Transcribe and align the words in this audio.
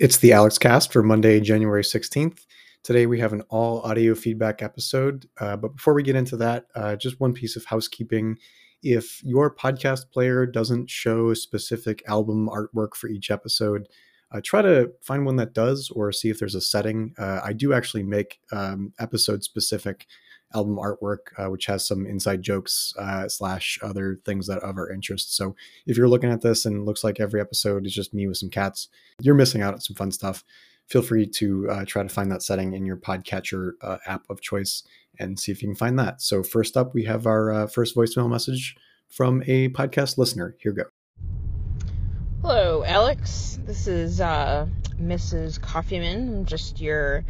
It's 0.00 0.16
the 0.16 0.32
Alex 0.32 0.56
Cast 0.56 0.94
for 0.94 1.02
Monday, 1.02 1.40
January 1.40 1.82
16th. 1.82 2.46
Today 2.82 3.04
we 3.04 3.20
have 3.20 3.34
an 3.34 3.42
all 3.50 3.82
audio 3.82 4.14
feedback 4.14 4.62
episode. 4.62 5.28
Uh, 5.38 5.58
but 5.58 5.76
before 5.76 5.92
we 5.92 6.02
get 6.02 6.16
into 6.16 6.38
that, 6.38 6.64
uh, 6.74 6.96
just 6.96 7.20
one 7.20 7.34
piece 7.34 7.54
of 7.54 7.66
housekeeping. 7.66 8.38
If 8.82 9.22
your 9.22 9.54
podcast 9.54 10.10
player 10.10 10.46
doesn't 10.46 10.88
show 10.88 11.34
specific 11.34 12.02
album 12.08 12.48
artwork 12.48 12.94
for 12.94 13.08
each 13.10 13.30
episode, 13.30 13.88
uh, 14.32 14.40
try 14.42 14.62
to 14.62 14.90
find 15.02 15.26
one 15.26 15.36
that 15.36 15.52
does 15.52 15.90
or 15.94 16.12
see 16.12 16.30
if 16.30 16.38
there's 16.38 16.54
a 16.54 16.62
setting. 16.62 17.12
Uh, 17.18 17.40
I 17.44 17.52
do 17.52 17.74
actually 17.74 18.04
make 18.04 18.40
um, 18.52 18.94
episode 18.98 19.44
specific 19.44 20.06
album 20.54 20.76
artwork, 20.76 21.18
uh, 21.38 21.48
which 21.50 21.66
has 21.66 21.86
some 21.86 22.06
inside 22.06 22.42
jokes 22.42 22.92
uh, 22.98 23.28
slash 23.28 23.78
other 23.82 24.18
things 24.24 24.46
that 24.46 24.58
of 24.58 24.76
our 24.76 24.90
interest. 24.90 25.36
So 25.36 25.54
if 25.86 25.96
you're 25.96 26.08
looking 26.08 26.30
at 26.30 26.40
this 26.40 26.64
and 26.64 26.84
looks 26.84 27.04
like 27.04 27.20
every 27.20 27.40
episode 27.40 27.86
is 27.86 27.94
just 27.94 28.14
me 28.14 28.26
with 28.26 28.38
some 28.38 28.50
cats, 28.50 28.88
you're 29.20 29.34
missing 29.34 29.62
out 29.62 29.74
on 29.74 29.80
some 29.80 29.96
fun 29.96 30.10
stuff. 30.10 30.44
Feel 30.86 31.02
free 31.02 31.26
to 31.26 31.70
uh, 31.70 31.84
try 31.84 32.02
to 32.02 32.08
find 32.08 32.32
that 32.32 32.42
setting 32.42 32.72
in 32.72 32.84
your 32.84 32.96
podcatcher 32.96 33.72
uh, 33.82 33.98
app 34.06 34.24
of 34.28 34.40
choice 34.40 34.82
and 35.18 35.38
see 35.38 35.52
if 35.52 35.62
you 35.62 35.68
can 35.68 35.76
find 35.76 35.98
that. 35.98 36.20
So 36.20 36.42
first 36.42 36.76
up, 36.76 36.94
we 36.94 37.04
have 37.04 37.26
our 37.26 37.52
uh, 37.52 37.66
first 37.66 37.94
voicemail 37.94 38.28
message 38.28 38.74
from 39.08 39.42
a 39.46 39.68
podcast 39.68 40.18
listener. 40.18 40.56
Here 40.58 40.72
go. 40.72 40.84
Hello, 42.42 42.82
Alex. 42.84 43.60
This 43.66 43.86
is 43.86 44.20
uh, 44.20 44.66
Mrs. 45.00 45.60
Coffeeman. 45.60 46.38
I'm 46.38 46.44
just 46.46 46.80
your 46.80 47.24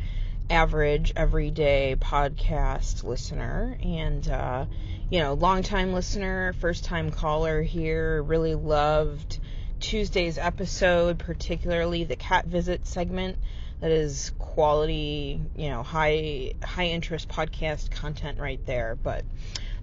average, 0.50 1.12
everyday 1.14 1.96
podcast 1.98 3.04
listener, 3.04 3.78
and 3.82 4.28
uh, 4.28 4.66
you 5.08 5.20
know, 5.20 5.34
long 5.34 5.62
time 5.62 5.92
listener, 5.92 6.52
first 6.54 6.84
time 6.84 7.10
caller 7.10 7.62
here. 7.62 8.22
Really 8.22 8.56
loved 8.56 9.38
Tuesday's 9.78 10.36
episode, 10.36 11.18
particularly 11.18 12.04
the 12.04 12.16
cat 12.16 12.46
visit 12.46 12.86
segment. 12.86 13.38
That 13.80 13.92
is 13.92 14.32
quality, 14.38 15.40
you 15.56 15.70
know, 15.70 15.82
high 15.82 16.52
high 16.62 16.86
interest 16.86 17.28
podcast 17.28 17.90
content 17.90 18.38
right 18.38 18.60
there. 18.66 18.98
But 19.00 19.24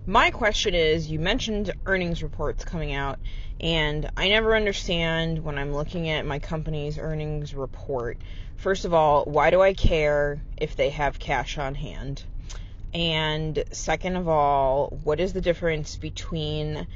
my 0.07 0.31
question 0.31 0.73
is, 0.73 1.11
you 1.11 1.19
mentioned 1.19 1.71
earnings 1.85 2.23
reports 2.23 2.65
coming 2.65 2.93
out, 2.93 3.19
and 3.59 4.09
I 4.17 4.29
never 4.29 4.55
understand 4.55 5.43
when 5.43 5.59
I'm 5.59 5.73
looking 5.73 6.09
at 6.09 6.25
my 6.25 6.39
company's 6.39 6.97
earnings 6.97 7.53
report 7.53 8.17
First 8.57 8.85
of 8.85 8.93
all, 8.93 9.23
why 9.25 9.51
do 9.51 9.61
I 9.61 9.73
care 9.73 10.41
if 10.57 10.75
they 10.75 10.89
have 10.89 11.19
cash 11.19 11.59
on 11.59 11.75
hand? 11.75 12.23
And 12.91 13.63
second 13.71 14.15
of 14.15 14.27
all, 14.27 14.99
what 15.03 15.19
is 15.19 15.31
the 15.31 15.41
difference 15.41 15.95
between, 15.95 16.87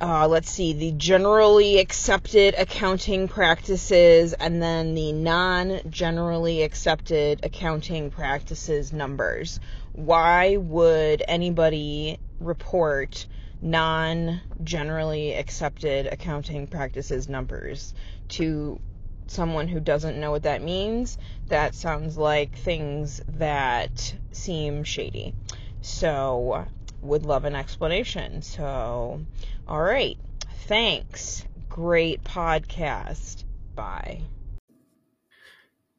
uh, 0.00 0.28
let's 0.28 0.48
see, 0.48 0.72
the 0.72 0.92
generally 0.92 1.80
accepted 1.80 2.54
accounting 2.56 3.26
practices 3.26 4.34
and 4.34 4.62
then 4.62 4.94
the 4.94 5.12
non 5.12 5.80
generally 5.90 6.62
accepted 6.62 7.40
accounting 7.44 8.12
practices 8.12 8.92
numbers? 8.92 9.58
Why 9.92 10.56
would 10.56 11.22
anybody 11.28 12.18
report 12.40 13.26
non 13.60 14.40
generally 14.64 15.34
accepted 15.34 16.06
accounting 16.06 16.66
practices 16.66 17.28
numbers 17.28 17.94
to 18.28 18.80
someone 19.26 19.68
who 19.68 19.80
doesn't 19.80 20.18
know 20.18 20.30
what 20.30 20.42
that 20.42 20.62
means, 20.62 21.18
that 21.48 21.74
sounds 21.74 22.18
like 22.18 22.56
things 22.56 23.22
that 23.28 24.14
seem 24.32 24.84
shady. 24.84 25.34
So, 25.80 26.66
would 27.00 27.24
love 27.24 27.44
an 27.44 27.56
explanation. 27.56 28.42
So, 28.42 29.20
all 29.66 29.82
right. 29.82 30.18
Thanks. 30.66 31.44
Great 31.68 32.22
podcast. 32.22 33.44
Bye. 33.74 34.20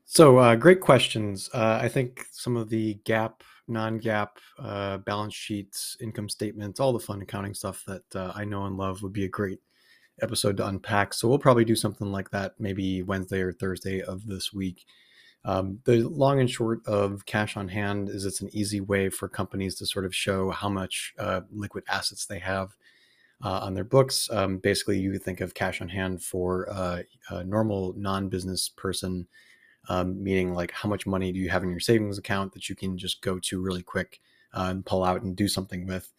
So, 0.06 0.38
uh, 0.38 0.56
great 0.56 0.80
questions. 0.80 1.50
Uh, 1.54 1.80
I 1.82 1.88
think 1.90 2.26
some 2.32 2.56
of 2.56 2.70
the 2.70 3.00
GAAP, 3.04 3.34
non 3.68 4.00
GAAP, 4.00 4.30
uh, 4.60 4.98
balance 5.00 5.34
sheets, 5.34 5.98
income 6.02 6.30
statements, 6.30 6.80
all 6.80 6.94
the 6.94 7.00
fun 7.00 7.22
accounting 7.22 7.54
stuff 7.54 7.84
that 7.88 8.16
uh, 8.16 8.32
I 8.36 8.46
know 8.46 8.66
and 8.66 8.78
love 8.78 9.02
would 9.04 9.14
be 9.14 9.26
a 9.26 9.30
great 9.30 9.60
episode 10.22 10.58
to 10.58 10.68
unpack. 10.68 11.14
So 11.14 11.28
we'll 11.28 11.40
probably 11.40 11.66
do 11.66 11.76
something 11.76 12.12
like 12.12 12.30
that 12.32 12.54
maybe 12.60 13.02
Wednesday 13.02 13.42
or 13.42 13.52
Thursday 13.52 14.02
of 14.02 14.26
this 14.28 14.54
week. 14.54 14.86
Um, 15.46 15.80
the 15.84 16.08
long 16.08 16.40
and 16.40 16.50
short 16.50 16.86
of 16.88 17.26
cash 17.26 17.58
on 17.58 17.68
hand 17.68 18.10
is 18.10 18.26
it's 18.26 18.42
an 18.42 18.50
easy 18.54 18.80
way 18.80 19.10
for 19.10 19.28
companies 19.28 19.76
to 19.76 19.86
sort 19.86 20.06
of 20.06 20.16
show 20.16 20.52
how 20.52 20.70
much 20.70 21.14
uh, 21.20 21.42
liquid 21.52 21.84
assets 21.90 22.26
they 22.26 22.40
have 22.40 22.76
uh, 23.44 23.60
on 23.62 23.74
their 23.74 23.84
books. 23.84 24.30
Um, 24.32 24.58
basically, 24.58 25.00
you 25.00 25.18
think 25.18 25.42
of 25.42 25.54
cash 25.54 25.82
on 25.82 25.90
hand 25.90 26.24
for 26.24 26.70
uh, 26.72 27.02
a 27.30 27.44
normal 27.44 27.94
non 27.98 28.30
business 28.30 28.70
person, 28.70 29.28
um, 29.90 30.22
meaning 30.24 30.54
like 30.54 30.72
how 30.72 30.90
much 30.90 31.06
money 31.06 31.32
do 31.32 31.40
you 31.40 31.50
have 31.50 31.64
in 31.64 31.70
your 31.70 31.80
savings 31.80 32.18
account 32.18 32.54
that 32.54 32.70
you 32.70 32.76
can 32.76 32.98
just 32.98 33.22
go 33.22 33.40
to 33.40 33.62
really 33.62 33.84
quick 33.84 34.20
uh, 34.54 34.68
and 34.70 34.86
pull 34.86 35.04
out 35.04 35.24
and 35.24 35.36
do 35.36 35.48
something 35.48 35.86
with 35.86 36.12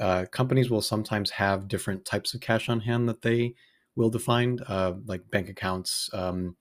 uh, 0.00 0.24
companies 0.30 0.70
will 0.70 0.82
sometimes 0.82 1.30
have 1.30 1.68
different 1.68 2.04
types 2.04 2.34
of 2.34 2.40
cash 2.40 2.68
on 2.68 2.80
hand 2.80 3.08
that 3.08 3.22
they 3.22 3.54
will 3.96 4.10
define, 4.10 4.58
uh, 4.66 4.92
like 5.06 5.30
bank 5.30 5.48
accounts, 5.48 6.10
um, 6.12 6.56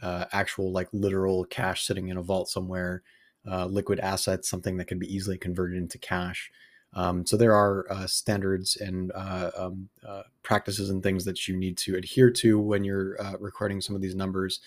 uh, 0.00 0.24
actual 0.32 0.72
like 0.72 0.88
literal 0.92 1.44
cash 1.44 1.86
sitting 1.86 2.08
in 2.08 2.16
a 2.16 2.22
vault 2.22 2.48
somewhere, 2.48 3.02
uh, 3.48 3.66
liquid 3.66 4.00
assets, 4.00 4.48
something 4.48 4.76
that 4.76 4.88
can 4.88 4.98
be 4.98 5.14
easily 5.14 5.38
converted 5.38 5.78
into 5.78 5.98
cash. 5.98 6.50
Um, 6.94 7.24
so 7.24 7.36
there 7.36 7.54
are 7.54 7.86
uh, 7.90 8.06
standards 8.06 8.76
and 8.76 9.12
uh, 9.14 9.50
um, 9.56 9.88
practices 10.42 10.90
and 10.90 11.02
things 11.02 11.24
that 11.24 11.48
you 11.48 11.56
need 11.56 11.78
to 11.78 11.96
adhere 11.96 12.30
to 12.32 12.58
when 12.58 12.84
you're 12.84 13.16
recording 13.38 13.80
some 13.80 13.96
of 13.96 14.02
these 14.02 14.14
numbers. 14.14 14.60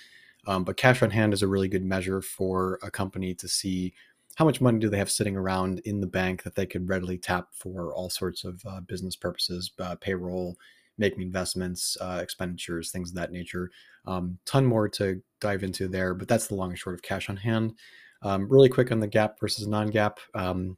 Um, 0.47 0.63
but 0.63 0.78
cash 0.78 1.01
on 1.01 1.09
hand 1.09 1.33
is 1.33 1.44
a 1.44 1.47
really 1.47 1.67
good 1.67 1.83
measure 1.83 2.22
for 2.22 2.79
a 2.83 2.91
company 2.91 3.33
to 3.35 3.47
see 3.47 3.94
how 4.35 4.45
much 4.45 4.61
money 4.61 4.79
do 4.79 4.89
they 4.89 4.97
have 4.97 5.09
sitting 5.09 5.35
around 5.35 5.79
in 5.85 6.01
the 6.01 6.07
bank 6.07 6.44
that 6.44 6.56
they 6.56 6.66
could 6.66 6.89
readily 6.89 7.17
tap 7.17 7.47
for 7.53 7.94
all 7.94 8.09
sorts 8.09 8.44
of 8.44 8.61
uh, 8.66 8.81
business 8.81 9.16
purposes, 9.16 9.72
uh, 9.79 9.95
payroll, 9.95 10.57
making 10.97 11.22
investments, 11.22 11.97
uh, 12.01 12.19
expenditures, 12.22 12.91
things 12.91 13.09
of 13.09 13.16
that 13.16 13.31
nature. 13.31 13.72
Um, 14.05 14.38
ton 14.45 14.66
more 14.66 14.89
to 14.89 15.22
dive 15.39 15.63
into 15.63 15.88
there, 15.88 16.13
but 16.13 16.28
that's 16.28 16.47
the 16.47 16.55
long 16.55 16.69
and 16.69 16.79
short 16.79 16.95
of 16.95 17.01
cash 17.01 17.29
on 17.29 17.38
hand. 17.38 17.73
Um, 18.22 18.47
really 18.50 18.69
quick 18.69 18.91
on 18.91 19.00
the 19.00 19.07
GAAP 19.07 19.39
versus 19.39 19.67
non-GAAP. 19.67 20.17
Um, 20.34 20.78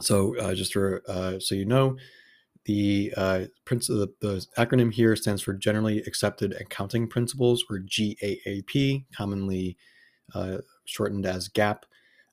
so 0.00 0.38
uh, 0.38 0.54
just 0.54 0.72
for, 0.72 1.02
uh, 1.08 1.38
so 1.38 1.54
you 1.54 1.64
know, 1.64 1.96
the, 2.64 3.12
uh, 3.16 3.44
the, 3.66 4.12
the 4.20 4.46
acronym 4.56 4.92
here 4.92 5.16
stands 5.16 5.42
for 5.42 5.52
Generally 5.52 5.98
Accepted 6.06 6.52
Accounting 6.60 7.08
Principles, 7.08 7.64
or 7.68 7.78
GAAP, 7.78 9.04
commonly 9.16 9.76
shortened 10.84 11.26
as 11.26 11.48
GAAP. 11.48 11.82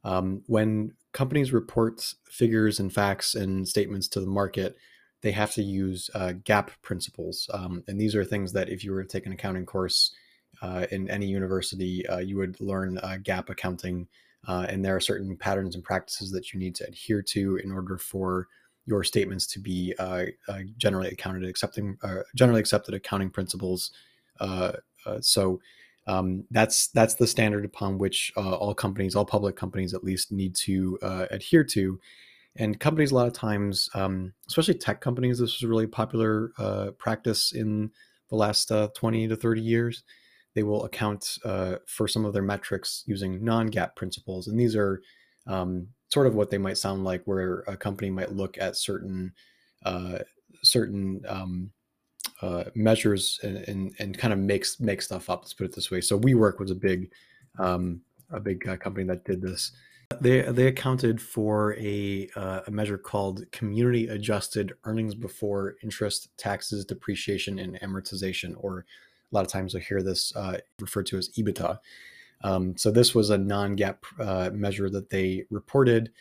Um, 0.04 0.44
when 0.48 0.94
companies 1.14 1.52
report 1.52 2.14
figures 2.30 2.80
and 2.80 2.94
facts 2.94 3.36
and 3.36 3.68
statements 3.68 4.08
to 4.10 4.20
the 4.20 4.28
market, 4.28 4.78
they 5.22 5.32
have 5.32 5.52
to 5.52 5.64
use 5.64 6.10
uh, 6.16 6.34
principles. 6.82 7.50
Um, 7.54 7.84
and 7.88 8.00
these 8.00 8.16
are 8.16 8.24
things 8.24 8.54
that 8.54 8.70
if 8.70 8.84
you 8.84 8.92
were 8.92 9.04
to 9.04 9.10
take 9.10 9.26
an 9.26 9.34
accounting 9.34 9.66
course 9.66 10.14
uh, 10.62 10.86
in 10.92 11.10
any 11.10 11.28
university, 11.28 12.08
uh, 12.08 12.20
you 12.20 12.38
would 12.38 12.60
learn 12.62 12.98
uh, 13.00 13.18
GAAP 13.22 13.50
accounting. 13.50 14.08
Uh, 14.48 14.66
and 14.70 14.84
there 14.84 14.96
are 14.96 15.02
certain 15.02 15.36
patterns 15.36 15.76
and 15.76 15.84
practices 15.84 16.32
that 16.32 16.54
you 16.54 16.60
need 16.60 16.76
to 16.76 16.88
adhere 16.88 17.22
to 17.22 17.58
in 17.58 17.72
order 17.72 17.98
for 17.98 18.48
your 18.90 19.04
statements 19.04 19.46
to 19.48 19.60
be 19.60 19.94
uh, 20.00 20.26
generally 20.78 21.10
accounted 21.10 21.48
accepting 21.48 21.98
generally 22.36 22.60
accepted 22.60 22.94
accounting 22.94 23.30
principles. 23.30 23.92
so 25.22 25.60
um, 26.10 26.46
that's 26.50 26.88
that's 26.88 27.14
the 27.16 27.28
standard 27.28 27.66
upon 27.66 28.00
which 28.00 28.34
uh, 28.36 28.56
all 28.56 28.74
companies, 28.74 29.16
all 29.16 29.26
public 29.26 29.56
companies 29.56 29.94
at 29.94 30.04
least, 30.04 30.32
need 30.32 30.56
to 30.56 30.98
uh, 31.04 31.26
adhere 31.30 31.64
to. 31.66 32.00
And 32.56 32.80
companies, 32.80 33.12
a 33.12 33.16
lot 33.16 33.28
of 33.28 33.34
times, 33.34 33.90
um, 33.94 34.34
especially 34.48 34.74
tech 34.74 35.02
companies, 35.02 35.38
this 35.38 35.62
was 35.62 35.70
really 35.70 35.86
popular 35.86 36.52
uh, 36.58 36.92
practice 36.98 37.52
in 37.52 37.92
the 38.30 38.36
last 38.36 38.72
uh, 38.72 38.88
20 38.96 39.28
to 39.28 39.36
30 39.36 39.62
years. 39.62 40.04
They 40.56 40.64
will 40.64 40.84
account 40.84 41.38
uh, 41.46 41.76
for 41.86 42.08
some 42.08 42.26
of 42.26 42.34
their 42.34 42.42
metrics 42.42 43.04
using 43.06 43.44
non-GAAP 43.46 43.96
principles, 43.96 44.48
and 44.48 44.60
these 44.60 44.76
are 44.76 45.02
um, 45.50 45.88
sort 46.08 46.28
of 46.28 46.36
what 46.36 46.50
they 46.50 46.58
might 46.58 46.78
sound 46.78 47.04
like, 47.04 47.24
where 47.26 47.64
a 47.68 47.76
company 47.76 48.10
might 48.10 48.32
look 48.32 48.58
at 48.58 48.78
certain 48.78 49.34
uh, 49.84 50.20
certain 50.64 51.22
um, 51.28 51.72
uh, 52.42 52.66
measures 52.76 53.40
and, 53.44 53.58
and, 53.68 53.94
and 54.00 54.18
kind 54.18 54.34
of 54.34 54.40
makes 54.40 54.80
make 54.80 55.02
stuff 55.02 55.30
up. 55.30 55.42
Let's 55.42 55.54
put 55.54 55.66
it 55.66 55.76
this 55.76 55.92
way. 55.92 56.02
So 56.02 56.20
WeWork 56.20 56.60
was 56.60 56.72
a 56.72 56.76
big 56.76 57.12
um, 57.58 58.02
a 58.32 58.40
big 58.40 58.68
uh, 58.68 58.78
company 58.78 59.06
that 59.08 59.26
did 59.26 59.42
this. 59.42 59.72
They 60.22 60.42
they 60.42 60.68
accounted 60.68 61.22
for 61.22 61.76
a 61.78 62.30
uh, 62.36 62.62
a 62.68 62.72
measure 62.72 62.98
called 62.98 63.44
community 63.52 64.08
adjusted 64.08 64.74
earnings 64.86 65.16
before 65.16 65.76
interest, 65.84 66.30
taxes, 66.38 66.86
depreciation, 66.86 67.60
and 67.60 67.80
amortization, 67.82 68.56
or 68.58 68.86
a 69.32 69.36
lot 69.36 69.46
of 69.46 69.52
times 69.52 69.76
I 69.76 69.80
hear 69.80 70.02
this 70.02 70.36
uh, 70.36 70.58
referred 70.80 71.06
to 71.08 71.18
as 71.18 71.30
EBITDA. 71.38 71.80
Um, 72.42 72.78
so 72.78 72.92
this 72.92 73.14
was 73.14 73.30
a 73.30 73.38
non-GAAP 73.38 73.98
uh, 74.20 74.50
measure 74.54 74.90
that 74.90 75.10
they 75.10 75.46
reported 75.50 76.12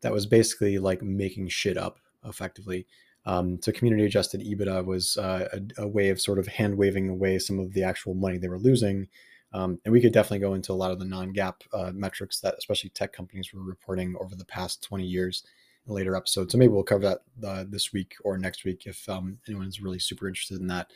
that 0.00 0.12
was 0.12 0.26
basically 0.26 0.78
like 0.78 1.02
making 1.02 1.48
shit 1.48 1.76
up 1.76 1.98
effectively. 2.24 2.86
Um, 3.26 3.58
so 3.60 3.72
community 3.72 4.04
adjusted 4.04 4.40
EBITDA 4.40 4.84
was 4.84 5.16
uh, 5.16 5.48
a, 5.52 5.82
a, 5.82 5.88
way 5.88 6.10
of 6.10 6.20
sort 6.20 6.38
of 6.38 6.46
hand 6.46 6.76
waving 6.76 7.08
away 7.08 7.38
some 7.40 7.58
of 7.58 7.72
the 7.72 7.82
actual 7.82 8.14
money 8.14 8.38
they 8.38 8.48
were 8.48 8.58
losing 8.58 9.08
Um, 9.52 9.80
and 9.84 9.92
we 9.92 10.00
could 10.00 10.12
definitely 10.12 10.38
go 10.38 10.54
into 10.54 10.72
a 10.72 10.74
lot 10.74 10.92
of 10.92 10.98
the 10.98 11.04
non-GAAP 11.04 11.54
uh, 11.72 11.90
metrics 11.92 12.40
that 12.40 12.54
especially 12.56 12.90
tech 12.90 13.12
companies 13.12 13.52
were 13.52 13.62
reporting 13.62 14.14
over 14.20 14.36
the 14.36 14.44
past 14.44 14.82
20 14.82 15.04
years 15.04 15.42
in 15.86 15.94
later 15.94 16.14
episodes. 16.14 16.52
So 16.52 16.58
maybe 16.58 16.72
we'll 16.72 16.84
cover 16.84 17.02
that 17.02 17.46
uh, 17.46 17.64
this 17.68 17.92
week 17.92 18.14
or 18.24 18.38
next 18.38 18.64
week 18.64 18.86
if 18.86 19.08
um, 19.08 19.38
anyone's 19.48 19.80
really 19.80 19.98
super 19.98 20.28
interested 20.28 20.60
in 20.60 20.68
that. 20.68 20.92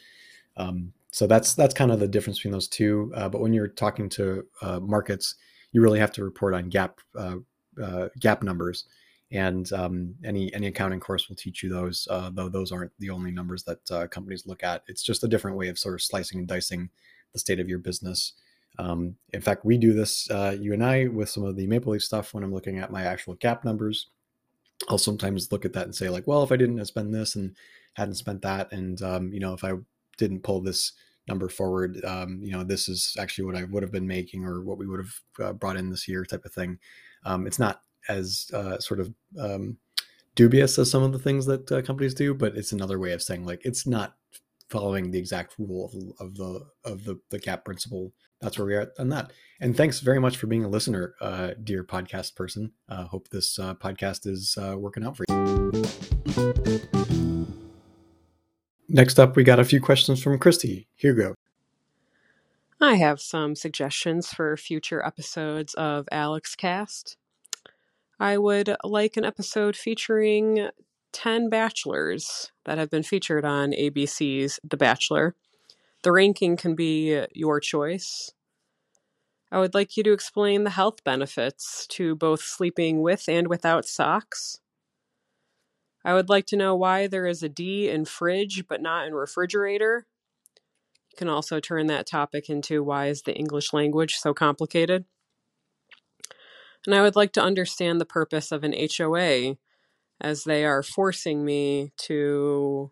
Um, 0.57 0.93
so 1.11 1.27
that's 1.27 1.55
that's 1.55 1.75
kind 1.75 1.91
of 1.91 2.01
the 2.01 2.09
difference 2.09 2.39
between 2.39 2.53
those 2.53 2.69
two. 2.69 3.13
Uh, 3.15 3.29
but 3.29 3.41
when 3.41 3.53
you're 3.53 3.69
talking 3.69 4.09
to 4.11 4.45
uh, 4.63 4.81
markets, 4.81 5.35
you 5.73 5.81
really 5.81 5.99
have 5.99 6.13
to 6.13 6.25
report 6.25 6.55
on 6.55 6.71
GAAP 6.71 6.93
uh, 7.19 7.37
uh, 7.83 8.09
GAAP 8.21 8.43
numbers, 8.43 8.85
and 9.33 9.73
um, 9.73 10.15
any 10.25 10.53
any 10.55 10.69
accounting 10.69 11.01
course 11.01 11.29
will 11.29 11.37
teach 11.37 11.63
you 11.63 11.69
those. 11.69 12.07
though 12.33 12.49
those 12.49 12.73
aren't 12.73 12.93
the 12.99 13.11
only 13.11 13.31
numbers 13.31 13.65
that 13.65 14.11
companies 14.11 14.47
look 14.47 14.63
at. 14.63 14.83
It's 14.89 15.03
just 15.03 15.25
a 15.25 15.29
different 15.29 15.57
way 15.57 15.69
of 15.69 15.79
sort 15.79 15.95
of 15.95 16.03
slicing 16.03 16.39
and 16.39 16.49
dicing 16.49 16.91
the 17.33 17.39
state 17.39 17.61
of 17.61 17.69
your 17.69 17.79
business. 17.79 18.33
Um, 18.79 19.17
in 19.33 19.41
fact, 19.41 19.65
we 19.65 19.77
do 19.77 19.93
this, 19.93 20.31
uh, 20.31 20.57
you 20.59 20.73
and 20.73 20.85
I, 20.85 21.07
with 21.07 21.29
some 21.29 21.45
of 21.45 21.57
the 21.57 21.67
Maple 21.67 21.93
Leaf 21.93 22.03
stuff 22.03 22.33
when 22.33 22.45
I'm 22.45 22.55
looking 22.55 22.79
at 22.79 22.91
my 22.91 23.03
actual 23.03 23.37
GAAP 23.37 23.65
numbers. 23.65 24.09
I'll 24.89 24.99
sometimes 24.99 25.53
look 25.53 25.65
at 25.65 25.75
that 25.75 25.85
and 25.85 25.95
say, 25.95 26.09
like, 26.09 26.27
well, 26.27 26.43
if 26.43 26.53
I 26.53 26.57
didn't 26.57 26.83
spend 26.87 27.15
this 27.15 27.37
and 27.37 27.55
hadn't 27.95 28.15
spent 28.15 28.43
that, 28.43 28.73
and 28.73 29.01
um, 29.03 29.33
you 29.33 29.41
know, 29.41 29.53
if 29.53 29.65
I 29.65 29.73
didn't 30.21 30.45
pull 30.45 30.61
this 30.61 30.93
number 31.27 31.49
forward, 31.49 32.05
um, 32.05 32.39
you 32.43 32.53
know, 32.53 32.63
this 32.63 32.89
is 32.89 33.17
actually 33.19 33.47
what 33.47 33.57
I 33.57 33.65
would 33.65 33.83
have 33.83 33.93
been 33.93 34.07
making 34.07 34.45
or 34.45 34.63
what 34.63 34.79
we 34.79 34.87
would 34.87 35.01
have 35.01 35.15
uh, 35.43 35.53
brought 35.53 35.77
in 35.77 35.91
this 35.91 36.07
year, 36.07 36.25
type 36.25 36.45
of 36.45 36.53
thing. 36.53 36.79
Um, 37.25 37.47
it's 37.47 37.59
not 37.59 37.83
as 38.09 38.51
uh, 38.53 38.79
sort 38.79 39.01
of 39.01 39.13
um, 39.39 39.77
dubious 40.35 40.79
as 40.79 40.91
some 40.91 41.03
of 41.03 41.13
the 41.13 41.19
things 41.19 41.47
that 41.47 41.71
uh, 41.73 41.83
companies 41.83 42.15
do, 42.15 42.35
but 42.35 42.57
it's 42.57 42.73
another 42.73 42.99
way 42.99 43.13
of 43.13 43.23
saying 43.23 43.45
like 43.45 43.61
it's 43.65 43.87
not 43.87 44.17
following 44.69 45.11
the 45.11 45.19
exact 45.19 45.57
rule 45.59 46.15
of, 46.21 46.37
the 46.37 46.61
of 46.85 47.05
the 47.05 47.19
the 47.31 47.39
GAAP 47.39 47.65
principle. 47.65 48.13
That's 48.41 48.59
where 48.59 48.67
we 48.67 48.75
are 48.75 48.91
on 48.99 49.11
that. 49.11 49.33
And 49.61 49.77
thanks 49.77 50.01
very 50.01 50.19
much 50.19 50.39
for 50.39 50.47
being 50.47 50.65
a 50.65 50.69
listener, 50.69 51.15
uh, 51.21 51.51
dear 51.63 51.85
podcast 51.85 52.35
person. 52.35 52.73
Uh, 52.89 53.05
hope 53.05 53.29
this 53.29 53.59
uh, 53.59 53.75
podcast 53.75 54.27
is 54.27 54.57
working 54.57 55.05
out 55.05 55.19
for 55.19 55.27
you. 55.29 57.51
Next 58.93 59.21
up, 59.21 59.37
we 59.37 59.45
got 59.45 59.61
a 59.61 59.65
few 59.65 59.81
questions 59.81 60.21
from 60.21 60.37
Kristie. 60.41 60.87
Here 60.97 61.15
go. 61.15 61.35
I 62.81 62.95
have 62.95 63.21
some 63.21 63.55
suggestions 63.55 64.33
for 64.33 64.57
future 64.57 65.05
episodes 65.07 65.75
of 65.75 66.09
Alex 66.11 66.57
Cast. 66.57 67.17
I 68.19 68.37
would 68.37 68.75
like 68.83 69.17
an 69.17 69.25
episode 69.25 69.77
featuring 69.77 70.71
10 71.13 71.49
bachelors 71.49 72.51
that 72.65 72.79
have 72.79 72.91
been 72.91 73.05
featured 73.05 73.45
on 73.45 73.71
ABC's 73.71 74.59
The 74.69 74.77
Bachelor. 74.77 75.37
The 76.03 76.11
ranking 76.11 76.57
can 76.57 76.75
be 76.75 77.25
your 77.33 77.61
choice. 77.61 78.33
I 79.53 79.61
would 79.61 79.75
like 79.75 79.97
you 79.97 80.03
to 80.03 80.13
explain 80.13 80.65
the 80.65 80.71
health 80.71 81.05
benefits 81.05 81.87
to 81.91 82.17
both 82.17 82.43
sleeping 82.43 83.03
with 83.03 83.29
and 83.29 83.47
without 83.47 83.85
socks. 83.85 84.59
I 86.05 86.15
would 86.15 86.29
like 86.29 86.47
to 86.47 86.57
know 86.57 86.75
why 86.75 87.07
there 87.07 87.27
is 87.27 87.43
a 87.43 87.49
D 87.49 87.89
in 87.89 88.05
fridge 88.05 88.65
but 88.69 88.81
not 88.81 89.07
in 89.07 89.15
refrigerator. 89.15 90.07
You 91.11 91.17
can 91.17 91.29
also 91.29 91.61
turn 91.61 91.87
that 91.89 92.07
topic 92.07 92.49
into 92.49 92.83
why 92.83 93.09
is 93.09 93.23
the 93.23 93.35
English 93.35 93.73
language 93.73 94.17
so 94.17 94.33
complicated? 94.33 95.05
And 96.87 96.95
I 96.95 97.03
would 97.03 97.17
like 97.17 97.33
to 97.33 97.43
understand 97.43 98.01
the 98.01 98.07
purpose 98.07 98.53
of 98.53 98.65
an 98.65 98.75
HOA 98.75 99.57
as 100.21 100.45
they 100.45 100.65
are 100.65 100.83
forcing 100.83 101.45
me 101.45 101.93
to 101.99 102.91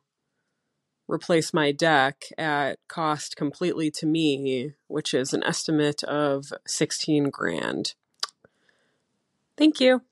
replace 1.07 1.55
my 1.55 1.73
deck 1.73 2.25
at 2.37 2.79
cost 2.87 3.37
completely 3.37 3.91
to 3.91 4.07
me, 4.07 4.75
which 4.89 5.15
is 5.15 5.33
an 5.33 5.43
estimate 5.43 6.05
of 6.05 6.53
16 6.67 7.31
grand. 7.31 7.95
Thank 9.57 9.81
you. 9.81 10.03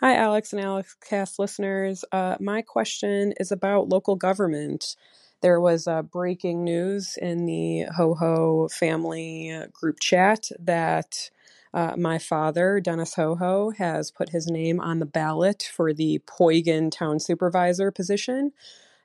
Hi, 0.00 0.14
Alex 0.14 0.52
and 0.52 0.62
Alex 0.62 0.94
Cast 1.10 1.40
listeners. 1.40 2.04
Uh, 2.12 2.36
my 2.38 2.62
question 2.62 3.34
is 3.40 3.50
about 3.50 3.88
local 3.88 4.14
government. 4.14 4.94
There 5.40 5.60
was 5.60 5.88
uh, 5.88 6.02
breaking 6.02 6.62
news 6.62 7.18
in 7.20 7.46
the 7.46 7.86
Ho 7.96 8.14
Ho 8.14 8.68
family 8.68 9.52
group 9.72 9.98
chat 9.98 10.50
that 10.60 11.30
uh, 11.74 11.96
my 11.98 12.18
father, 12.18 12.78
Dennis 12.80 13.14
Ho-Ho, 13.14 13.72
has 13.78 14.12
put 14.12 14.28
his 14.28 14.46
name 14.46 14.78
on 14.78 15.00
the 15.00 15.06
ballot 15.06 15.68
for 15.74 15.92
the 15.92 16.20
Poygan 16.28 16.92
Town 16.92 17.18
Supervisor 17.18 17.90
position, 17.90 18.52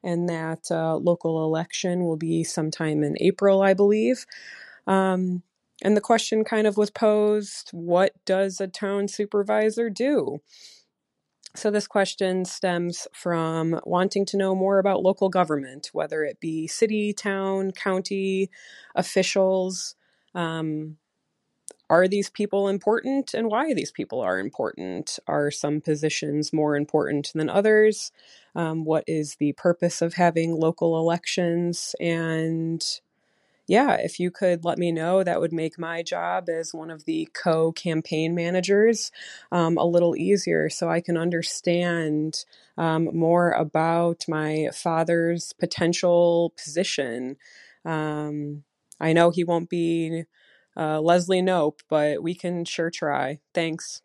and 0.03 0.29
that 0.29 0.71
uh, 0.71 0.97
local 0.97 1.43
election 1.43 2.05
will 2.05 2.17
be 2.17 2.43
sometime 2.43 3.03
in 3.03 3.15
April, 3.19 3.63
I 3.63 3.73
believe. 3.73 4.27
Um, 4.87 5.43
and 5.83 5.97
the 5.97 6.01
question 6.01 6.43
kind 6.43 6.67
of 6.67 6.77
was 6.77 6.91
posed 6.91 7.69
what 7.71 8.13
does 8.25 8.61
a 8.61 8.67
town 8.67 9.07
supervisor 9.07 9.89
do? 9.89 10.39
So, 11.55 11.69
this 11.69 11.87
question 11.87 12.45
stems 12.45 13.07
from 13.13 13.79
wanting 13.85 14.25
to 14.27 14.37
know 14.37 14.55
more 14.55 14.79
about 14.79 15.03
local 15.03 15.29
government, 15.29 15.89
whether 15.93 16.23
it 16.23 16.39
be 16.39 16.67
city, 16.67 17.13
town, 17.13 17.71
county 17.71 18.49
officials. 18.95 19.95
Um, 20.33 20.97
are 21.91 22.07
these 22.07 22.31
people 22.31 22.69
important 22.69 23.35
and 23.35 23.51
why 23.51 23.75
these 23.75 23.91
people 23.91 24.19
are 24.19 24.39
important? 24.39 25.19
Are 25.27 25.51
some 25.51 25.79
positions 25.79 26.51
more 26.51 26.75
important 26.75 27.31
than 27.35 27.49
others? 27.49 28.11
Um, 28.55 28.83
what 28.83 29.03
is 29.05 29.35
the 29.35 29.53
purpose 29.53 30.01
of 30.01 30.15
having 30.15 30.55
local 30.55 30.97
elections? 30.97 31.93
And 31.99 32.83
yeah, 33.67 33.95
if 33.95 34.19
you 34.19 34.29
could 34.29 34.65
let 34.65 34.77
me 34.77 34.91
know, 34.91 35.23
that 35.23 35.39
would 35.39 35.53
make 35.53 35.79
my 35.79 36.03
job 36.03 36.49
as 36.49 36.73
one 36.73 36.91
of 36.91 37.05
the 37.05 37.29
co 37.33 37.71
campaign 37.71 38.35
managers 38.35 39.11
um, 39.51 39.77
a 39.77 39.85
little 39.85 40.15
easier 40.15 40.69
so 40.69 40.89
I 40.89 40.99
can 40.99 41.17
understand 41.17 42.43
um, 42.77 43.09
more 43.13 43.51
about 43.51 44.25
my 44.27 44.69
father's 44.73 45.53
potential 45.53 46.53
position. 46.61 47.37
Um, 47.85 48.63
I 48.99 49.13
know 49.13 49.29
he 49.29 49.43
won't 49.43 49.69
be 49.69 50.23
uh, 50.75 50.99
Leslie 50.99 51.41
Knope, 51.41 51.79
but 51.89 52.21
we 52.21 52.35
can 52.35 52.65
sure 52.65 52.89
try. 52.89 53.39
Thanks. 53.53 54.01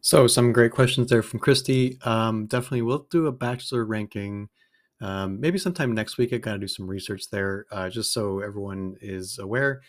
So, 0.00 0.26
some 0.26 0.52
great 0.52 0.70
questions 0.70 1.10
there 1.10 1.22
from 1.22 1.40
Kristie. 1.40 2.04
Um, 2.06 2.46
definitely, 2.46 2.82
we'll 2.82 3.06
do 3.10 3.26
a 3.26 3.32
bachelor 3.32 3.84
ranking. 3.84 4.48
Um, 5.00 5.40
maybe 5.40 5.58
sometime 5.58 5.94
next 5.94 6.16
week. 6.16 6.32
I 6.32 6.38
got 6.38 6.54
to 6.54 6.58
do 6.58 6.68
some 6.68 6.86
research 6.86 7.30
there, 7.30 7.66
uh, 7.70 7.88
just 7.90 8.12
so 8.12 8.40
everyone 8.40 8.96
is 9.00 9.38
aware. 9.38 9.82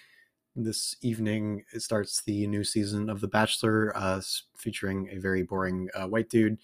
This 0.56 0.96
evening, 1.02 1.64
it 1.74 1.82
starts 1.82 2.24
the 2.24 2.48
new 2.48 2.64
season 2.64 3.10
of 3.10 3.22
The 3.22 3.28
Bachelor, 3.28 3.96
uh, 3.96 4.22
featuring 4.56 5.10
a 5.12 5.20
very 5.20 5.44
boring 5.44 5.88
uh, 5.94 6.08
white 6.08 6.30
dude. 6.30 6.58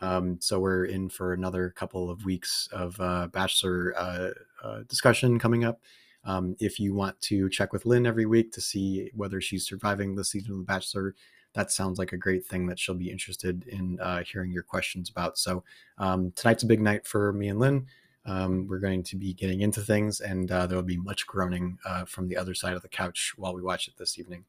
Um, 0.00 0.38
so 0.40 0.58
we're 0.58 0.84
in 0.84 1.08
for 1.08 1.32
another 1.32 1.70
couple 1.70 2.10
of 2.10 2.24
weeks 2.24 2.68
of 2.72 3.00
uh, 3.00 3.28
Bachelor 3.28 3.94
uh, 3.96 4.30
uh, 4.62 4.80
discussion 4.88 5.38
coming 5.38 5.64
up. 5.64 5.80
Um, 6.24 6.56
if 6.58 6.80
you 6.80 6.92
want 6.92 7.20
to 7.22 7.48
check 7.48 7.72
with 7.72 7.86
Lynn 7.86 8.04
every 8.04 8.26
week 8.26 8.52
to 8.52 8.60
see 8.60 9.10
whether 9.14 9.40
she's 9.40 9.66
surviving 9.66 10.14
the 10.14 10.24
season 10.24 10.52
of 10.52 10.58
The 10.58 10.64
Bachelor, 10.64 11.14
that 11.56 11.72
sounds 11.72 11.98
like 11.98 12.12
a 12.12 12.18
great 12.18 12.46
thing 12.46 12.66
that 12.66 12.78
she'll 12.78 12.94
be 12.94 13.10
interested 13.10 13.66
in 13.66 13.98
uh, 14.00 14.22
hearing 14.22 14.52
your 14.52 14.62
questions 14.62 15.08
about. 15.08 15.38
So 15.38 15.64
um, 15.96 16.30
tonight's 16.36 16.62
a 16.62 16.66
big 16.66 16.82
night 16.82 17.06
for 17.06 17.32
me 17.32 17.48
and 17.48 17.58
Lynn. 17.58 17.86
Um, 18.26 18.66
we're 18.68 18.80
going 18.80 19.02
to 19.04 19.16
be 19.16 19.32
getting 19.32 19.62
into 19.62 19.80
things, 19.80 20.20
and 20.20 20.50
uh, 20.50 20.66
there 20.66 20.76
will 20.76 20.82
be 20.82 20.98
much 20.98 21.26
groaning 21.26 21.78
uh, 21.86 22.04
from 22.04 22.28
the 22.28 22.36
other 22.36 22.54
side 22.54 22.74
of 22.74 22.82
the 22.82 22.88
couch 22.88 23.32
while 23.36 23.54
we 23.54 23.62
watch 23.62 23.88
it 23.88 23.96
this 23.96 24.18
evening. 24.18 24.44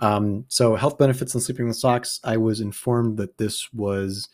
Um, 0.00 0.46
so, 0.48 0.74
health 0.74 0.98
benefits 0.98 1.34
and 1.34 1.42
sleeping 1.42 1.68
with 1.68 1.76
socks. 1.76 2.20
I 2.24 2.38
was 2.38 2.60
informed 2.60 3.18
that 3.18 3.36
this 3.36 3.72
was 3.72 4.28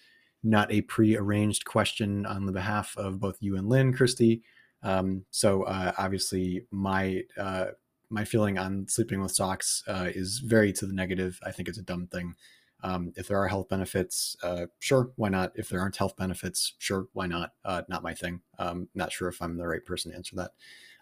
not 0.44 0.70
a 0.70 0.82
pre-arranged 0.82 1.64
question 1.64 2.24
on 2.24 2.46
the 2.46 2.52
behalf 2.52 2.94
of 2.96 3.18
both 3.18 3.36
you 3.40 3.56
and 3.56 3.68
Lynn, 3.68 3.92
Kristie. 3.92 4.42
Um, 4.84 5.24
so 5.30 5.64
uh, 5.64 5.92
obviously, 5.98 6.64
my 6.70 7.22
uh, 7.36 7.66
my 8.14 8.24
feeling 8.24 8.56
on 8.56 8.86
sleeping 8.88 9.20
with 9.20 9.34
socks 9.34 9.82
uh, 9.88 10.08
is 10.14 10.38
very 10.38 10.72
to 10.72 10.86
the 10.86 10.94
negative. 10.94 11.38
I 11.42 11.50
think 11.50 11.68
it's 11.68 11.78
a 11.78 11.82
dumb 11.82 12.06
thing. 12.06 12.34
Um, 12.82 13.12
if 13.16 13.28
there 13.28 13.38
are 13.38 13.48
health 13.48 13.68
benefits, 13.68 14.36
uh, 14.42 14.66
sure, 14.78 15.10
why 15.16 15.30
not? 15.30 15.52
If 15.54 15.68
there 15.68 15.80
aren't 15.80 15.96
health 15.96 16.16
benefits, 16.16 16.74
sure, 16.78 17.06
why 17.12 17.26
not? 17.26 17.52
Uh, 17.64 17.82
not 17.88 18.02
my 18.02 18.14
thing. 18.14 18.40
Um, 18.58 18.88
not 18.94 19.10
sure 19.12 19.28
if 19.28 19.42
I'm 19.42 19.56
the 19.56 19.66
right 19.66 19.84
person 19.84 20.10
to 20.10 20.16
answer 20.16 20.36
that. 20.36 20.52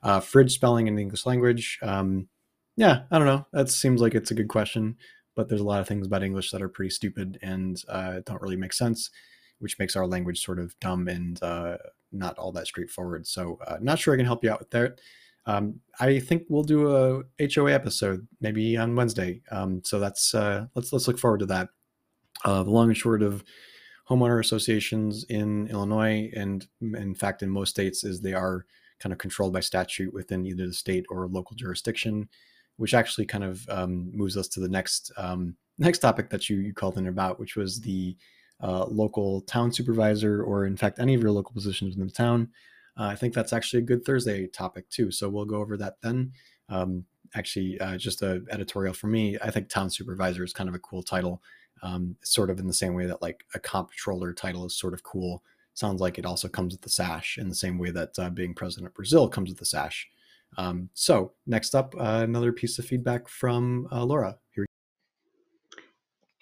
Uh, 0.02 0.20
fridge 0.20 0.52
spelling 0.52 0.86
in 0.86 0.98
English 0.98 1.26
language. 1.26 1.78
Um, 1.82 2.28
yeah, 2.76 3.02
I 3.10 3.18
don't 3.18 3.26
know. 3.26 3.46
That 3.52 3.68
seems 3.68 4.00
like 4.00 4.14
it's 4.14 4.30
a 4.30 4.34
good 4.34 4.48
question, 4.48 4.96
but 5.36 5.48
there's 5.48 5.60
a 5.60 5.64
lot 5.64 5.80
of 5.80 5.88
things 5.88 6.06
about 6.06 6.22
English 6.22 6.50
that 6.50 6.62
are 6.62 6.68
pretty 6.68 6.90
stupid 6.90 7.38
and 7.42 7.82
don't 8.24 8.42
really 8.42 8.56
make 8.56 8.72
sense, 8.72 9.10
which 9.58 9.78
makes 9.78 9.96
our 9.96 10.06
language 10.06 10.42
sort 10.42 10.58
of 10.58 10.78
dumb 10.80 11.08
and 11.08 11.40
not 12.12 12.38
all 12.38 12.52
that 12.52 12.66
straightforward. 12.66 13.26
So 13.26 13.58
uh, 13.66 13.78
not 13.80 13.98
sure 13.98 14.14
I 14.14 14.16
can 14.16 14.26
help 14.26 14.44
you 14.44 14.50
out 14.50 14.60
with 14.60 14.70
that. 14.70 15.00
Um, 15.46 15.80
I 15.98 16.20
think 16.20 16.44
we'll 16.48 16.62
do 16.62 16.94
a 16.94 17.22
HOA 17.54 17.72
episode 17.72 18.26
maybe 18.40 18.76
on 18.76 18.94
Wednesday. 18.94 19.42
Um, 19.50 19.82
so 19.84 19.98
that's 19.98 20.34
uh, 20.34 20.66
let's 20.74 20.92
let's 20.92 21.08
look 21.08 21.18
forward 21.18 21.40
to 21.40 21.46
that. 21.46 21.68
Uh, 22.44 22.62
the 22.62 22.70
long 22.70 22.88
and 22.88 22.96
short 22.96 23.22
of 23.22 23.44
homeowner 24.08 24.40
associations 24.40 25.24
in 25.24 25.68
Illinois 25.68 26.30
and 26.34 26.66
in 26.80 27.14
fact 27.14 27.42
in 27.42 27.48
most 27.48 27.70
states 27.70 28.04
is 28.04 28.20
they 28.20 28.34
are 28.34 28.66
kind 29.00 29.12
of 29.12 29.18
controlled 29.18 29.52
by 29.52 29.60
statute 29.60 30.12
within 30.12 30.46
either 30.46 30.66
the 30.66 30.72
state 30.72 31.04
or 31.08 31.26
local 31.26 31.56
jurisdiction, 31.56 32.28
which 32.76 32.94
actually 32.94 33.26
kind 33.26 33.44
of 33.44 33.68
um, 33.68 34.10
moves 34.14 34.36
us 34.36 34.48
to 34.48 34.60
the 34.60 34.68
next 34.68 35.10
um, 35.16 35.56
next 35.78 35.98
topic 35.98 36.30
that 36.30 36.48
you, 36.48 36.58
you 36.58 36.72
called 36.72 36.98
in 36.98 37.08
about, 37.08 37.40
which 37.40 37.56
was 37.56 37.80
the 37.80 38.16
uh, 38.62 38.84
local 38.86 39.40
town 39.42 39.72
supervisor, 39.72 40.42
or 40.44 40.66
in 40.66 40.76
fact, 40.76 41.00
any 41.00 41.14
of 41.14 41.20
your 41.20 41.32
local 41.32 41.52
positions 41.52 41.96
in 41.96 42.06
the 42.06 42.12
town. 42.12 42.48
Uh, 42.98 43.04
I 43.04 43.14
think 43.14 43.34
that's 43.34 43.52
actually 43.52 43.82
a 43.82 43.86
good 43.86 44.04
Thursday 44.04 44.46
topic 44.46 44.88
too. 44.90 45.10
So 45.10 45.28
we'll 45.28 45.44
go 45.44 45.56
over 45.56 45.76
that 45.78 45.96
then. 46.02 46.32
Um, 46.68 47.04
actually, 47.34 47.80
uh, 47.80 47.96
just 47.96 48.22
a 48.22 48.42
editorial 48.50 48.94
for 48.94 49.06
me. 49.06 49.38
I 49.42 49.50
think 49.50 49.68
town 49.68 49.90
supervisor 49.90 50.44
is 50.44 50.52
kind 50.52 50.68
of 50.68 50.74
a 50.74 50.80
cool 50.80 51.02
title, 51.02 51.42
um, 51.82 52.16
sort 52.22 52.50
of 52.50 52.58
in 52.58 52.66
the 52.66 52.72
same 52.72 52.94
way 52.94 53.06
that 53.06 53.22
like 53.22 53.44
a 53.54 53.58
comptroller 53.58 54.32
title 54.32 54.66
is 54.66 54.76
sort 54.76 54.94
of 54.94 55.02
cool. 55.02 55.42
Sounds 55.74 56.00
like 56.00 56.18
it 56.18 56.26
also 56.26 56.48
comes 56.48 56.74
with 56.74 56.82
the 56.82 56.90
sash 56.90 57.38
in 57.38 57.48
the 57.48 57.54
same 57.54 57.78
way 57.78 57.90
that 57.90 58.18
uh, 58.18 58.28
being 58.28 58.54
president 58.54 58.88
of 58.88 58.94
Brazil 58.94 59.28
comes 59.28 59.48
with 59.48 59.58
the 59.58 59.64
sash. 59.64 60.08
Um, 60.58 60.90
so 60.92 61.32
next 61.46 61.74
up, 61.74 61.94
uh, 61.98 62.20
another 62.22 62.52
piece 62.52 62.78
of 62.78 62.84
feedback 62.84 63.26
from 63.26 63.88
uh, 63.90 64.04
Laura. 64.04 64.38
Here 64.54 64.66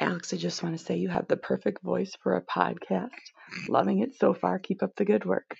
Alex, 0.00 0.34
I 0.34 0.36
just 0.36 0.62
want 0.64 0.76
to 0.76 0.84
say 0.84 0.96
you 0.96 1.10
have 1.10 1.28
the 1.28 1.36
perfect 1.36 1.82
voice 1.84 2.16
for 2.22 2.34
a 2.34 2.42
podcast. 2.42 3.10
Loving 3.68 4.00
it 4.00 4.16
so 4.16 4.34
far. 4.34 4.58
Keep 4.58 4.82
up 4.82 4.96
the 4.96 5.04
good 5.04 5.24
work. 5.24 5.56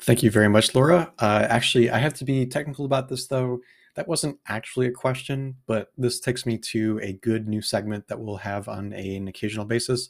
Thank 0.00 0.22
you 0.22 0.30
very 0.30 0.48
much, 0.48 0.74
Laura. 0.74 1.12
Uh, 1.18 1.46
actually, 1.48 1.90
I 1.90 1.98
have 1.98 2.14
to 2.14 2.24
be 2.24 2.46
technical 2.46 2.84
about 2.84 3.08
this, 3.08 3.26
though. 3.26 3.60
That 3.96 4.06
wasn't 4.06 4.38
actually 4.46 4.86
a 4.86 4.92
question, 4.92 5.56
but 5.66 5.88
this 5.96 6.20
takes 6.20 6.46
me 6.46 6.56
to 6.70 7.00
a 7.02 7.14
good 7.14 7.48
new 7.48 7.60
segment 7.60 8.06
that 8.06 8.20
we'll 8.20 8.36
have 8.36 8.68
on 8.68 8.92
a, 8.92 9.16
an 9.16 9.26
occasional 9.26 9.64
basis. 9.64 10.08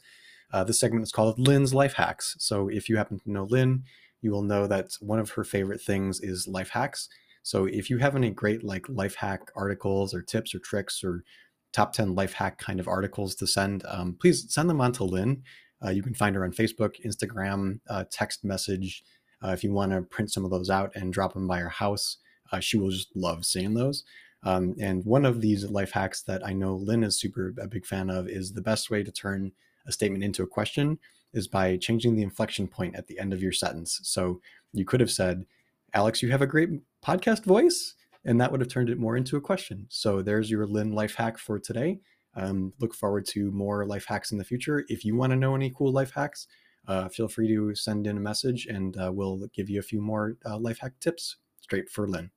Uh, 0.53 0.63
this 0.63 0.79
segment 0.79 1.05
is 1.05 1.13
called 1.13 1.39
Lynn's 1.39 1.73
Lyfe 1.73 1.95
Hacks. 1.95 2.37
So 2.39 2.69
if 2.69 2.89
you 2.89 2.99
happen 2.99 3.19
to 3.21 3.31
know 3.31 3.45
Lynn, 3.45 3.85
you 4.21 4.31
will 4.31 4.43
know 4.43 4.67
that 4.67 4.91
one 5.01 5.19
of 5.19 5.31
her 5.31 5.45
favorite 5.45 5.81
things 5.81 6.21
is 6.21 6.49
life 6.49 6.71
hacks. 6.71 7.09
So 7.43 7.67
if 7.67 7.89
you 7.89 7.99
have 7.99 8.17
any 8.17 8.31
great 8.31 8.65
like 8.65 8.89
life 8.89 9.15
hack 9.15 9.51
articles 9.55 10.13
or 10.13 10.23
tips 10.23 10.55
or 10.55 10.59
tricks 10.59 11.03
or 11.05 11.25
top 11.73 11.93
10 11.93 12.15
life 12.15 12.33
hack 12.33 12.59
kind 12.59 12.81
of 12.81 12.89
articles 12.89 13.35
to 13.37 13.47
send, 13.47 13.85
um, 13.87 14.17
please 14.21 14.53
send 14.53 14.69
them 14.69 14.81
on 14.81 14.93
to 14.93 15.05
Lynn. 15.05 15.43
Uh, 15.85 15.91
you 15.91 16.03
can 16.03 16.15
find 16.15 16.35
her 16.35 16.45
on 16.45 16.53
Facebook, 16.53 16.95
Instagram, 17.07 17.79
uh, 17.89 18.05
text 18.11 18.45
message. 18.45 19.05
Uh, 19.45 19.49
if 19.49 19.63
you 19.63 19.73
want 19.73 19.93
to 19.93 20.03
print 20.03 20.33
some 20.33 20.45
of 20.45 20.51
those 20.51 20.71
out 20.71 20.91
and 20.95 21.13
drop 21.13 21.35
them 21.35 21.47
by 21.47 21.59
her 21.59 21.69
house, 21.69 22.19
uh, 22.53 22.61
she 22.61 22.77
will 22.77 22.91
just 22.91 23.15
love 23.15 23.45
seeing 23.45 23.75
those. 23.75 24.05
Um, 24.45 24.75
and 24.81 25.05
one 25.05 25.25
of 25.25 25.41
these 25.41 25.65
life 25.65 25.93
hacks 25.93 26.23
that 26.23 26.47
I 26.47 26.53
know 26.53 26.77
Lynn 26.77 27.03
is 27.03 27.19
super 27.19 27.55
a 27.61 27.67
big 27.67 27.85
fan 27.85 28.09
of 28.09 28.29
is 28.29 28.53
the 28.53 28.63
best 28.63 28.91
way 28.91 29.03
to 29.03 29.11
turn 29.11 29.53
a 29.87 29.93
statement 29.93 30.23
into 30.23 30.43
a 30.43 30.47
question 30.47 30.99
is 31.33 31.49
by 31.49 31.77
changing 31.77 32.17
the 32.17 32.23
inflection 32.23 32.69
point 32.69 32.95
at 32.97 33.07
the 33.07 33.19
end 33.19 33.33
of 33.33 33.43
your 33.43 33.53
sentence. 33.53 34.01
So 34.03 34.41
you 34.73 34.85
could 34.85 35.01
have 35.01 35.11
said, 35.11 35.45
Alex, 35.93 36.23
you 36.23 36.31
have 36.31 36.43
a 36.43 36.47
great 36.47 36.71
podcast 37.05 37.45
voice 37.45 37.95
and 38.25 38.41
that 38.41 38.51
would 38.51 38.61
have 38.61 38.69
turned 38.69 38.91
it 38.91 38.99
more 38.99 39.17
into 39.17 39.37
a 39.37 39.41
question. 39.41 39.87
So 39.89 40.23
there's 40.23 40.51
your 40.51 40.67
Lynn 40.67 40.93
life 40.93 41.15
hack 41.15 41.39
for 41.39 41.59
today. 41.59 42.01
Um, 42.35 42.73
look 42.79 42.95
forward 42.95 43.27
to 43.29 43.51
more 43.51 43.87
life 43.87 44.05
hacks 44.07 44.33
in 44.33 44.39
the 44.39 44.45
future. 44.45 44.85
If 44.89 45.05
you 45.05 45.17
want 45.17 45.31
to 45.31 45.37
know 45.37 45.55
any 45.55 45.73
cool 45.77 45.93
life 45.93 46.13
hacks, 46.15 46.47
uh, 46.89 47.09
feel 47.09 47.29
free 47.29 47.47
to 47.49 47.75
send 47.75 48.07
in 48.07 48.17
a 48.17 48.21
message 48.21 48.67
and 48.67 48.97
uh, 48.97 49.13
we'll 49.13 49.47
give 49.53 49.69
you 49.69 49.79
a 49.79 49.83
few 49.83 50.01
more 50.01 50.37
uh, 50.45 50.59
life 50.59 50.79
hack 50.81 50.95
tips 51.01 51.37
straight 51.61 51.91
for 51.91 52.09
Lynn. 52.09 52.31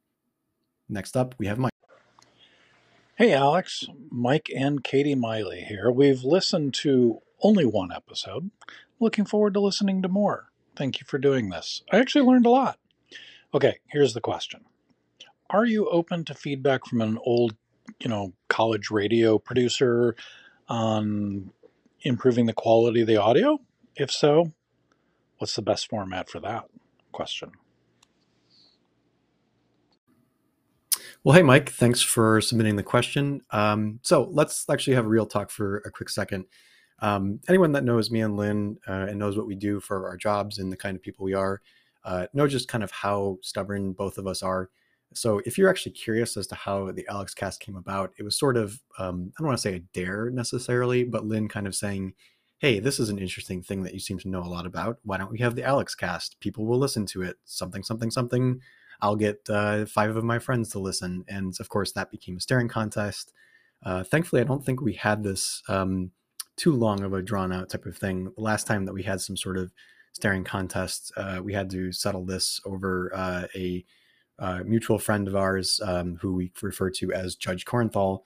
Next 0.90 1.16
up, 1.16 1.34
we 1.38 1.48
have 1.48 1.58
Mike. 1.58 1.72
Hey, 3.16 3.34
Alex. 3.34 3.86
Mike 4.10 4.52
and 4.56 4.84
Katie 4.84 5.16
Miley 5.16 5.62
here. 5.62 5.90
We've 5.90 6.24
listened 6.24 6.74
to 6.76 7.20
only 7.42 7.66
one 7.66 7.92
episode. 7.92 8.52
Looking 9.00 9.26
forward 9.26 9.54
to 9.54 9.62
listening 9.62 10.02
to 10.02 10.10
more. 10.10 10.50
Thank 10.76 11.00
you 11.00 11.06
for 11.08 11.18
doing 11.18 11.50
this. 11.50 11.82
I 11.92 12.00
actually 12.00 12.26
learned 12.26 12.46
a 12.46 12.50
lot. 12.50 12.78
Okay, 13.54 13.80
here's 13.88 14.14
the 14.14 14.22
question 14.22 14.66
are 15.50 15.66
you 15.66 15.90
open 15.90 16.24
to 16.26 16.34
feedback 16.34 16.86
from 16.86 17.02
an 17.02 17.18
old, 17.26 17.56
you 18.00 18.10
know, 18.10 18.34
college 18.48 18.90
radio 18.90 19.38
producer 19.38 20.16
on 20.68 21.52
improving 22.02 22.46
the 22.46 22.54
quality 22.54 23.02
of 23.02 23.08
the 23.08 23.18
audio? 23.18 23.60
If 23.96 24.12
so, 24.12 24.54
what's 25.38 25.56
the 25.56 25.62
best 25.62 25.90
format 25.90 26.30
for 26.30 26.40
that 26.40 26.66
question? 27.12 27.52
Well, 31.24 31.36
hey, 31.36 31.44
Mike, 31.44 31.70
thanks 31.70 32.02
for 32.02 32.42
submitting 32.42 32.78
the 32.78 32.84
question. 32.84 33.42
Um, 33.52 34.00
so 34.02 34.30
let's 34.32 34.66
actually 34.70 34.96
have 34.96 35.06
a 35.06 35.10
real 35.10 35.28
talk 35.28 35.52
for 35.52 35.78
a 35.80 35.92
quick 35.92 36.10
second. 36.10 36.46
Um, 37.00 37.42
anyone 37.48 37.74
that 37.74 37.84
knows 37.84 38.10
me 38.10 38.22
and 38.22 38.38
Lynn 38.38 38.78
uh, 38.88 39.08
and 39.10 39.20
knows 39.20 39.38
what 39.38 39.46
we 39.46 39.56
do 39.56 39.80
for 39.80 40.08
our 40.08 40.18
jobs 40.18 40.58
and 40.58 40.72
the 40.72 40.78
kind 40.78 40.96
of 40.96 41.04
people 41.04 41.26
we 41.26 41.34
are, 41.34 41.62
uh, 42.06 42.28
know 42.34 42.48
just 42.48 42.68
kind 42.68 42.84
of 42.84 42.92
how 42.92 43.38
stubborn 43.42 43.94
both 43.94 44.18
of 44.18 44.26
us 44.26 44.42
are. 44.42 44.70
So 45.14 45.42
if 45.46 45.58
you're 45.58 45.70
actually 45.70 45.92
curious 45.92 46.38
as 46.38 46.48
to 46.48 46.56
how 46.56 46.92
the 46.92 47.06
Alex 47.08 47.34
cast 47.34 47.60
came 47.60 47.76
about, 47.76 48.14
it 48.18 48.24
was 48.24 48.38
sort 48.38 48.56
of, 48.56 48.80
um, 48.98 49.32
I 49.38 49.42
don't 49.42 49.48
want 49.48 49.58
to 49.58 49.62
say 49.62 49.76
a 49.76 49.80
dare 49.80 50.30
necessarily, 50.30 51.04
but 51.04 51.26
Lynn 51.26 51.50
kind 51.50 51.68
of 51.68 51.76
saying, 51.76 52.14
hey, 52.62 52.80
this 52.80 53.00
is 53.00 53.10
an 53.10 53.18
interesting 53.18 53.64
thing 53.64 53.82
that 53.82 53.96
you 53.96 54.00
seem 54.00 54.20
to 54.20 54.30
know 54.30 54.44
a 54.44 54.46
lot 54.46 54.68
about. 54.68 55.00
Why 55.02 55.18
don't 55.18 55.32
we 55.32 55.40
have 55.40 55.56
the 55.56 55.64
Alex 55.64 55.96
cast? 55.96 56.40
People 56.40 56.68
will 56.68 56.78
listen 56.78 57.08
to 57.08 57.24
it. 57.24 57.38
Something, 57.44 57.82
something, 57.82 58.12
something. 58.12 58.62
I'll 59.02 59.16
get 59.16 59.40
uh, 59.50 59.88
five 59.88 60.16
of 60.16 60.24
my 60.24 60.38
friends 60.38 60.70
to 60.70 60.80
listen. 60.80 61.26
And 61.28 61.56
of 61.60 61.70
course, 61.70 61.92
that 61.94 62.12
became 62.12 62.38
a 62.38 62.40
staring 62.40 62.68
contest. 62.68 63.34
Uh, 63.84 64.04
thankfully, 64.04 64.44
I 64.44 64.46
don't 64.46 64.64
think 64.64 64.80
we 64.80 64.94
had 64.94 65.24
this 65.24 65.64
um, 65.70 66.12
too 66.56 66.74
long 66.74 67.04
of 67.04 67.14
a 67.14 67.24
drawn 67.24 67.52
out 67.52 67.70
type 67.70 67.88
of 67.88 67.98
thing. 67.98 68.26
The 68.26 68.44
last 68.44 68.68
time 68.68 68.86
that 68.86 68.94
we 68.94 69.02
had 69.02 69.22
some 69.22 69.38
sort 69.38 69.58
of 69.58 69.72
staring 70.14 70.44
contest, 70.44 71.12
uh, 71.18 71.42
we 71.44 71.54
had 71.54 71.68
to 71.72 71.92
settle 71.92 72.26
this 72.26 72.62
over 72.64 73.12
uh, 73.16 73.48
a 73.56 73.84
uh, 74.38 74.60
mutual 74.66 75.00
friend 75.00 75.28
of 75.28 75.36
ours 75.36 75.80
um, 75.84 76.18
who 76.22 76.36
we 76.36 76.52
refer 76.62 76.92
to 76.92 77.12
as 77.12 77.36
Judge 77.36 77.66
Kornthal. 77.66 78.22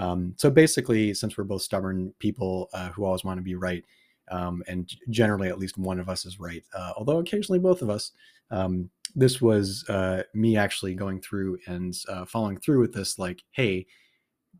Um, 0.00 0.34
so 0.38 0.50
basically, 0.50 1.12
since 1.12 1.36
we're 1.36 1.44
both 1.44 1.60
stubborn 1.60 2.14
people 2.18 2.70
uh, 2.72 2.88
who 2.88 3.04
always 3.04 3.22
want 3.22 3.36
to 3.36 3.42
be 3.42 3.54
right, 3.54 3.84
um, 4.30 4.62
and 4.66 4.90
generally 5.10 5.48
at 5.48 5.58
least 5.58 5.76
one 5.76 6.00
of 6.00 6.08
us 6.08 6.24
is 6.24 6.40
right, 6.40 6.64
uh, 6.74 6.92
although 6.96 7.18
occasionally 7.18 7.58
both 7.58 7.82
of 7.82 7.90
us, 7.90 8.12
um, 8.50 8.88
this 9.14 9.42
was 9.42 9.84
uh, 9.88 10.22
me 10.34 10.56
actually 10.56 10.94
going 10.94 11.20
through 11.20 11.58
and 11.66 11.94
uh, 12.08 12.24
following 12.24 12.56
through 12.56 12.80
with 12.80 12.94
this, 12.94 13.18
like, 13.18 13.42
hey, 13.50 13.86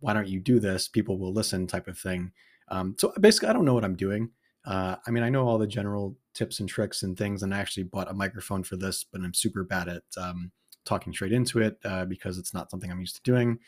why 0.00 0.12
don't 0.12 0.28
you 0.28 0.40
do 0.40 0.60
this? 0.60 0.88
People 0.88 1.18
will 1.18 1.32
listen, 1.32 1.66
type 1.66 1.88
of 1.88 1.98
thing. 1.98 2.32
Um, 2.68 2.94
so 2.98 3.12
basically, 3.20 3.48
I 3.48 3.52
don't 3.54 3.64
know 3.64 3.74
what 3.74 3.84
I'm 3.84 3.96
doing. 3.96 4.30
Uh, 4.66 4.96
I 5.06 5.10
mean, 5.10 5.22
I 5.22 5.30
know 5.30 5.48
all 5.48 5.56
the 5.56 5.66
general 5.66 6.16
tips 6.34 6.60
and 6.60 6.68
tricks 6.68 7.02
and 7.02 7.16
things, 7.16 7.42
and 7.42 7.54
I 7.54 7.58
actually 7.58 7.84
bought 7.84 8.10
a 8.10 8.14
microphone 8.14 8.62
for 8.62 8.76
this, 8.76 9.04
but 9.04 9.22
I'm 9.22 9.34
super 9.34 9.64
bad 9.64 9.88
at 9.88 10.02
um, 10.18 10.52
talking 10.84 11.14
straight 11.14 11.32
into 11.32 11.60
it 11.60 11.78
uh, 11.84 12.04
because 12.04 12.36
it's 12.36 12.52
not 12.52 12.70
something 12.70 12.90
I'm 12.90 13.00
used 13.00 13.16
to 13.16 13.22
doing. 13.22 13.58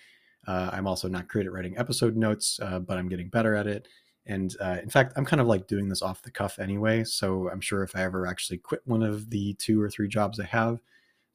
Uh, 0.47 0.71
I'm 0.73 0.87
also 0.87 1.09
not 1.09 1.29
great 1.29 1.47
at 1.47 1.53
writing 1.53 1.79
episode 1.79 2.17
notes, 2.17 2.59
uh, 2.63 2.79
but 2.79 2.99
I'm 2.99 3.09
getting 3.09 3.29
better 3.29 3.55
at 3.55 3.67
it. 3.67 3.89
And 4.27 4.55
uh, 4.61 4.79
in 4.83 4.89
fact, 4.89 5.15
I'm 5.17 5.25
kind 5.25 5.41
of 5.41 5.49
like 5.49 5.67
doing 5.67 5.89
this 5.89 6.03
off 6.03 6.23
the 6.23 6.31
cuff 6.31 6.59
anyway. 6.59 7.05
So 7.05 7.51
I'm 7.51 7.61
sure 7.61 7.83
if 7.83 7.97
I 7.97 8.03
ever 8.03 8.27
actually 8.27 8.59
quit 8.59 8.81
one 8.85 9.03
of 9.03 9.31
the 9.31 9.55
two 9.55 9.81
or 9.81 9.91
three 9.91 10.09
jobs 10.09 10.39
I 10.39 10.45
have, 10.45 10.81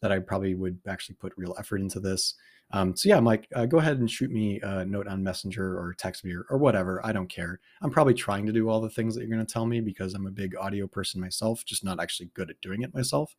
that 0.01 0.11
I 0.11 0.19
probably 0.19 0.55
would 0.55 0.79
actually 0.87 1.15
put 1.15 1.33
real 1.37 1.55
effort 1.57 1.81
into 1.81 1.99
this. 1.99 2.35
Um, 2.71 2.95
so 2.95 3.07
yeah, 3.07 3.19
Mike, 3.19 3.47
uh, 3.55 3.65
go 3.65 3.77
ahead 3.77 3.99
and 3.99 4.11
shoot 4.11 4.29
me 4.29 4.59
a 4.61 4.85
note 4.85 5.07
on 5.07 5.23
Messenger 5.23 5.79
or 5.79 5.95
text 5.97 6.25
me 6.25 6.33
or, 6.33 6.45
or, 6.49 6.57
whatever. 6.57 7.05
I 7.05 7.13
don't 7.13 7.29
care. 7.29 7.61
I'm 7.81 7.91
probably 7.91 8.13
trying 8.13 8.45
to 8.45 8.51
do 8.51 8.69
all 8.69 8.81
the 8.81 8.89
things 8.89 9.15
that 9.15 9.21
you're 9.21 9.33
going 9.33 9.45
to 9.45 9.51
tell 9.51 9.65
me 9.65 9.79
because 9.79 10.13
I'm 10.13 10.27
a 10.27 10.31
big 10.31 10.55
audio 10.57 10.85
person 10.85 11.21
myself, 11.21 11.63
just 11.63 11.85
not 11.85 12.01
actually 12.01 12.29
good 12.33 12.49
at 12.49 12.59
doing 12.59 12.81
it 12.81 12.93
myself. 12.93 13.35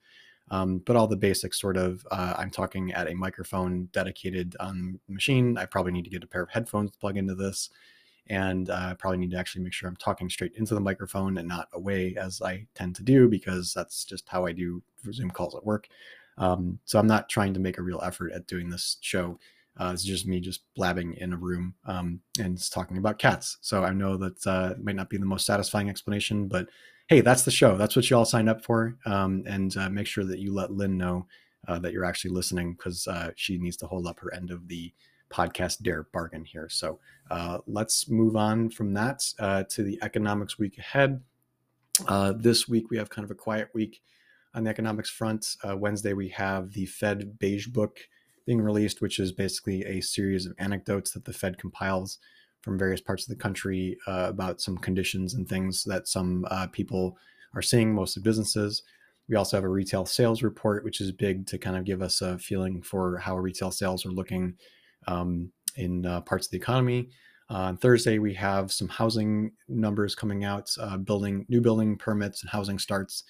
Um, 0.51 0.79
but 0.79 0.97
all 0.97 1.07
the 1.07 1.17
basics 1.17 1.61
sort 1.61 1.77
of, 1.77 2.07
uh, 2.11 2.35
I'm 2.37 2.51
talking 2.51 2.93
at 2.93 3.11
a 3.11 3.15
microphone 3.15 3.89
dedicated 3.93 4.57
on 4.61 4.99
the 5.07 5.13
machine. 5.15 5.59
I 5.59 5.67
probably 5.67 5.93
need 5.93 6.05
to 6.05 6.11
get 6.11 6.25
a 6.25 6.27
pair 6.27 6.43
of 6.43 6.51
headphones 6.51 6.91
to 6.93 6.99
plug 6.99 7.17
into 7.17 7.35
this. 7.35 7.71
And 8.31 8.69
uh, 8.69 8.89
I 8.91 8.95
probably 8.95 9.19
need 9.19 9.31
to 9.31 9.39
actually 9.39 9.65
make 9.65 9.73
sure 9.73 9.89
I'm 9.89 9.97
talking 9.97 10.29
straight 10.29 10.53
into 10.57 10.75
the 10.75 10.81
microphone 10.81 11.39
and 11.39 11.49
not 11.49 11.69
away 11.73 12.15
as 12.17 12.43
I 12.43 12.67
tend 12.75 12.95
to 12.97 13.03
do 13.03 13.29
because 13.29 13.73
that's 13.73 14.05
just 14.05 14.29
how 14.29 14.45
I 14.45 14.53
do 14.53 14.83
Zoom 15.13 15.31
calls 15.31 15.55
at 15.55 15.65
work. 15.65 15.89
Um, 16.37 16.79
so 16.85 16.99
I'm 16.99 17.07
not 17.07 17.29
trying 17.29 17.55
to 17.55 17.61
make 17.61 17.79
a 17.79 17.83
real 17.83 18.01
effort 18.03 18.33
at 18.33 18.47
doing 18.47 18.71
this 18.71 18.99
show. 19.01 19.39
Uh, 19.79 19.93
it's 19.93 20.03
just 20.03 20.27
me 20.27 20.41
just 20.41 20.63
blabbing 20.75 21.15
in 21.15 21.33
a 21.33 21.37
room 21.37 21.75
um, 21.87 22.21
and 22.41 22.59
talking 22.71 22.99
about 22.99 23.19
cats. 23.19 23.59
So 23.61 23.85
I 23.85 23.93
know 23.93 24.17
that 24.17 24.47
uh, 24.47 24.75
might 24.83 24.97
not 24.97 25.09
be 25.09 25.19
the 25.19 25.25
most 25.25 25.47
satisfying 25.47 25.89
explanation, 25.89 26.49
but 26.49 26.69
hey, 27.09 27.21
that's 27.21 27.45
the 27.45 27.51
show. 27.51 27.77
That's 27.77 27.95
what 27.95 28.11
you 28.11 28.17
all 28.17 28.25
signed 28.25 28.49
up 28.49 28.65
for. 28.65 28.97
Um, 29.07 29.45
and 29.47 29.77
uh, 29.77 29.89
make 29.89 30.07
sure 30.07 30.25
that 30.25 30.41
you 30.41 30.53
let 30.53 30.73
Lynn 30.73 30.99
know 30.99 31.27
uh, 31.69 31.79
that 31.79 31.93
you're 31.93 32.05
actually 32.05 32.33
listening 32.33 32.73
because 32.73 33.07
uh, 33.07 33.31
she 33.37 33.57
needs 33.57 33.77
to 33.79 33.87
hold 33.87 34.07
up 34.07 34.19
her 34.21 34.35
end 34.35 34.51
of 34.51 34.67
the 34.69 34.93
podcast 35.31 35.83
dare 35.83 36.05
bargain 36.13 36.45
here. 36.45 36.69
So 36.69 36.99
uh, 37.31 37.59
let's 37.67 38.09
move 38.09 38.35
on 38.37 38.71
from 38.71 38.95
that 38.95 39.21
to 39.69 39.83
the 39.83 39.99
economics 40.03 40.59
week 40.59 40.79
ahead. 40.79 41.23
This 42.37 42.69
week 42.69 42.91
we 42.91 42.97
have 42.97 43.11
kind 43.11 43.25
of 43.25 43.31
a 43.31 43.35
quiet 43.35 43.69
week 43.75 44.01
on 44.55 44.65
the 44.65 44.71
economics 44.71 45.11
front. 45.11 45.57
Wednesday 45.65 46.15
we 46.15 46.31
have 46.31 46.73
the 46.73 46.87
Fed 46.87 47.39
Beige 47.39 47.69
Book 47.69 48.01
being 48.49 48.63
released, 48.63 49.03
which 49.03 49.19
is 49.19 49.31
basically 49.31 49.85
a 49.85 50.01
series 50.01 50.47
of 50.47 50.55
anecdotes 50.59 51.11
that 51.11 51.23
the 51.27 51.35
Fed 51.35 51.59
compiles 51.59 52.19
from 52.63 52.79
various 52.79 53.03
parts 53.03 53.25
of 53.25 53.29
the 53.29 53.43
country 53.43 53.99
uh, 54.07 54.25
about 54.31 54.63
some 54.63 54.79
conditions 54.79 55.35
and 55.35 55.47
things 55.47 55.85
that 55.85 56.09
some 56.09 56.47
uh, 56.51 56.67
people 56.69 57.19
are 57.55 57.61
seeing, 57.61 57.95
mostly 57.95 58.23
businesses. 58.23 58.83
We 59.29 59.37
also 59.37 59.59
have 59.59 59.65
a 59.65 59.69
retail 59.69 60.07
sales 60.07 60.43
report, 60.43 60.83
which 60.83 61.03
is 61.03 61.13
big 61.13 61.47
to 61.49 61.59
kind 61.59 61.77
of 61.77 61.85
give 61.85 62.01
us 62.01 62.23
a 62.23 62.39
feeling 62.39 62.81
for 62.81 63.19
how 63.19 63.37
retail 63.37 63.71
sales 63.71 64.07
are 64.07 64.13
looking 64.13 64.55
um, 65.07 65.53
in 65.77 66.07
uh, 66.07 66.23
parts 66.23 66.47
of 66.47 66.51
the 66.51 66.57
economy. 66.57 67.11
Uh, 67.51 67.69
on 67.69 67.77
Thursday, 67.77 68.19
we 68.19 68.33
have 68.33 68.73
some 68.73 68.89
housing 68.89 69.53
numbers 69.69 70.15
coming 70.15 70.45
out, 70.45 70.71
uh, 70.81 70.97
building 70.97 71.45
new 71.51 71.61
building 71.61 71.99
permits 71.99 72.41
and 72.41 72.49
housing 72.49 72.79
starts. 72.79 73.25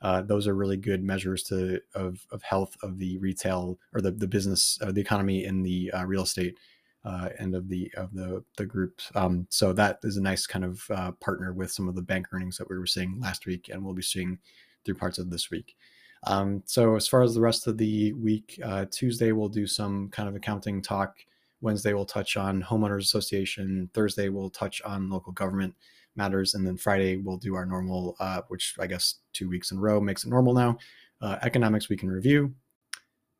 Uh, 0.00 0.22
those 0.22 0.46
are 0.46 0.54
really 0.54 0.76
good 0.76 1.02
measures 1.02 1.42
to 1.42 1.80
of, 1.94 2.24
of 2.30 2.42
health 2.42 2.76
of 2.82 2.98
the 2.98 3.18
retail 3.18 3.78
or 3.92 4.00
the, 4.00 4.12
the 4.12 4.26
business, 4.26 4.78
uh, 4.82 4.92
the 4.92 5.00
economy 5.00 5.44
in 5.44 5.62
the 5.62 5.90
uh, 5.92 6.04
real 6.04 6.22
estate 6.22 6.56
uh, 7.04 7.28
end 7.38 7.54
of 7.54 7.68
the 7.68 7.92
of 7.96 8.12
the 8.12 8.44
the 8.56 8.66
group. 8.66 9.00
Um, 9.14 9.46
so 9.50 9.72
that 9.72 9.98
is 10.02 10.16
a 10.16 10.22
nice 10.22 10.46
kind 10.46 10.64
of 10.64 10.82
uh, 10.90 11.12
partner 11.12 11.52
with 11.52 11.70
some 11.70 11.88
of 11.88 11.94
the 11.94 12.02
bank 12.02 12.26
earnings 12.32 12.58
that 12.58 12.68
we 12.68 12.78
were 12.78 12.86
seeing 12.86 13.18
last 13.20 13.46
week, 13.46 13.70
and 13.72 13.84
we'll 13.84 13.94
be 13.94 14.02
seeing 14.02 14.38
through 14.84 14.96
parts 14.96 15.18
of 15.18 15.30
this 15.30 15.50
week. 15.50 15.76
Um, 16.24 16.62
so 16.66 16.96
as 16.96 17.06
far 17.06 17.22
as 17.22 17.34
the 17.34 17.40
rest 17.40 17.66
of 17.66 17.78
the 17.78 18.12
week, 18.14 18.60
Tuesday 18.90 19.32
we'll 19.32 19.48
do 19.48 19.66
some 19.66 20.08
kind 20.10 20.28
of 20.28 20.34
accounting 20.34 20.82
talk. 20.82 21.16
Wednesday 21.60 21.92
we'll 21.92 22.04
touch 22.04 22.36
on 22.36 22.62
homeowners 22.62 23.02
association. 23.02 23.90
Thursday 23.94 24.28
we'll 24.28 24.50
touch 24.50 24.82
on 24.82 25.10
local 25.10 25.32
government 25.32 25.74
matters, 26.18 26.54
and 26.54 26.66
then 26.66 26.76
Friday 26.76 27.16
we'll 27.16 27.38
do 27.38 27.54
our 27.54 27.64
normal, 27.64 28.16
uh, 28.20 28.42
which 28.48 28.74
I 28.78 28.86
guess 28.86 29.14
two 29.32 29.48
weeks 29.48 29.72
in 29.72 29.78
a 29.78 29.80
row 29.80 30.00
makes 30.00 30.24
it 30.24 30.28
normal 30.28 30.52
now. 30.52 30.76
Uh, 31.22 31.38
economics 31.42 31.88
we 31.88 31.96
can 31.96 32.10
review. 32.10 32.54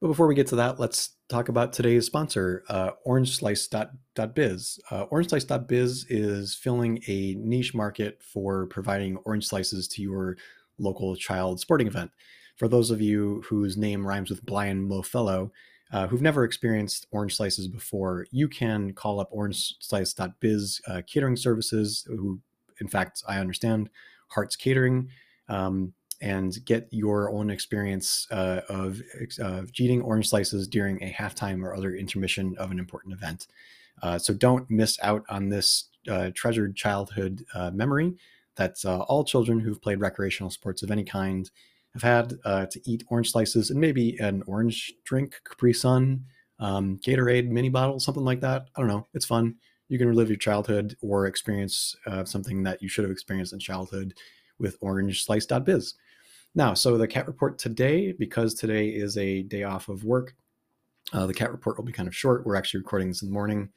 But 0.01 0.09
before 0.09 0.29
we 0.29 0.35
get 0.35 0.47
to 0.49 0.57
that, 0.57 0.79
let's 0.79 1.11
talk 1.29 1.49
about 1.49 1.73
today's 1.73 2.07
sponsor, 2.07 2.63
uh, 2.69 2.93
OrangeSlice.biz. 3.07 4.79
Uh, 4.91 5.07
OrangeSlice.biz 5.07 6.07
is 6.09 6.55
filling 6.55 7.03
a 7.09 7.35
niche 7.35 7.75
market 7.75 8.23
for 8.23 8.67
providing 8.67 9.17
orange 9.25 9.47
slices 9.47 9.89
to 9.89 10.03
your 10.03 10.37
local 10.79 11.17
child 11.17 11.59
sporting 11.59 11.89
event. 11.89 12.13
For 12.57 12.69
those 12.69 12.91
of 12.91 13.01
you 13.01 13.43
whose 13.47 13.77
name 13.77 14.07
rhymes 14.07 14.31
with 14.31 14.45
Brian 14.47 14.89
Lofellow, 14.89 15.51
uh, 15.93 16.07
who've 16.07 16.23
never 16.23 16.45
experienced 16.45 17.07
orange 17.11 17.35
slices 17.35 17.67
before, 17.67 18.27
you 18.31 18.47
can 18.49 18.93
call 18.93 19.19
up 19.19 19.33
OrangeSlice.biz 19.33 20.81
uh, 20.87 21.03
catering 21.07 21.37
services, 21.37 22.05
who, 22.07 22.41
in 22.81 22.89
fact, 22.89 23.23
I 23.29 23.39
understand, 23.39 23.91
Hearts 24.29 24.57
Catering. 24.57 25.09
Um, 25.49 25.95
and 26.21 26.65
get 26.65 26.89
your 26.91 27.31
own 27.31 27.51
experience 27.51 28.27
uh, 28.31 28.61
of 28.69 29.01
uh, 29.41 29.63
eating 29.79 30.03
orange 30.03 30.29
slices 30.29 30.67
during 30.67 31.03
a 31.03 31.13
halftime 31.13 31.63
or 31.63 31.75
other 31.75 31.95
intermission 31.95 32.57
of 32.59 32.71
an 32.71 32.79
important 32.79 33.15
event. 33.15 33.47
Uh, 34.03 34.19
so 34.19 34.35
don't 34.35 34.69
miss 34.71 34.99
out 35.03 35.25
on 35.29 35.49
this 35.49 35.89
uh, 36.09 36.31
treasured 36.35 36.77
childhood 36.77 37.45
uh, 37.55 37.71
memory 37.71 38.15
that 38.57 38.77
uh, 38.85 39.01
all 39.03 39.25
children 39.25 39.61
who've 39.61 39.81
played 39.81 40.01
recreational 40.01 40.51
sports 40.51 40.83
of 40.83 40.91
any 40.91 41.05
kind 41.05 41.51
have 41.93 42.03
had 42.03 42.31
to 42.71 42.81
eat 42.85 43.05
orange 43.09 43.31
slices 43.31 43.71
and 43.71 43.81
maybe 43.81 44.17
an 44.19 44.43
orange 44.47 44.93
drink, 45.05 45.41
Capri 45.49 45.73
Sun, 45.73 46.25
um, 46.61 46.99
Gatorade 46.99 47.49
mini 47.49 47.69
bottle, 47.69 47.99
something 47.99 48.25
like 48.25 48.41
that. 48.41 48.69
I 48.77 48.81
don't 48.81 48.89
know. 48.89 49.07
It's 49.15 49.25
fun. 49.25 49.55
You 49.89 49.99
can 49.99 50.09
relive 50.09 50.29
your 50.29 50.37
childhood 50.37 50.97
or 51.01 51.27
experience 51.27 51.97
something 52.25 52.63
that 52.63 52.83
you 52.83 52.89
should 52.89 53.05
have 53.05 53.13
experienced 53.13 53.53
in 53.53 53.59
childhood 53.59 54.15
with 54.59 54.81
OrangeSlice.biz. 54.81 55.95
Now, 56.55 56.75
so 56.75 56.97
the 56.99 57.07
cat 57.07 57.27
report 57.27 57.59
today, 57.59 58.13
because 58.13 58.55
today 58.55 58.89
is 58.89 59.17
a 59.17 59.43
day 59.43 59.63
off 59.63 59.89
of 59.89 60.05
work, 60.05 60.35
uh, 61.13 61.27
the 61.27 61.35
cat 61.35 61.53
report 61.53 61.77
will 61.77 61.85
be 61.85 61.93
kind 61.93 62.09
of 62.09 62.17
short. 62.17 62.45
We're 62.45 62.57
actually 62.57 62.81
recording 62.81 63.09
this 63.09 63.23
in 63.23 63.29
the 63.29 63.35
morning. 63.35 63.71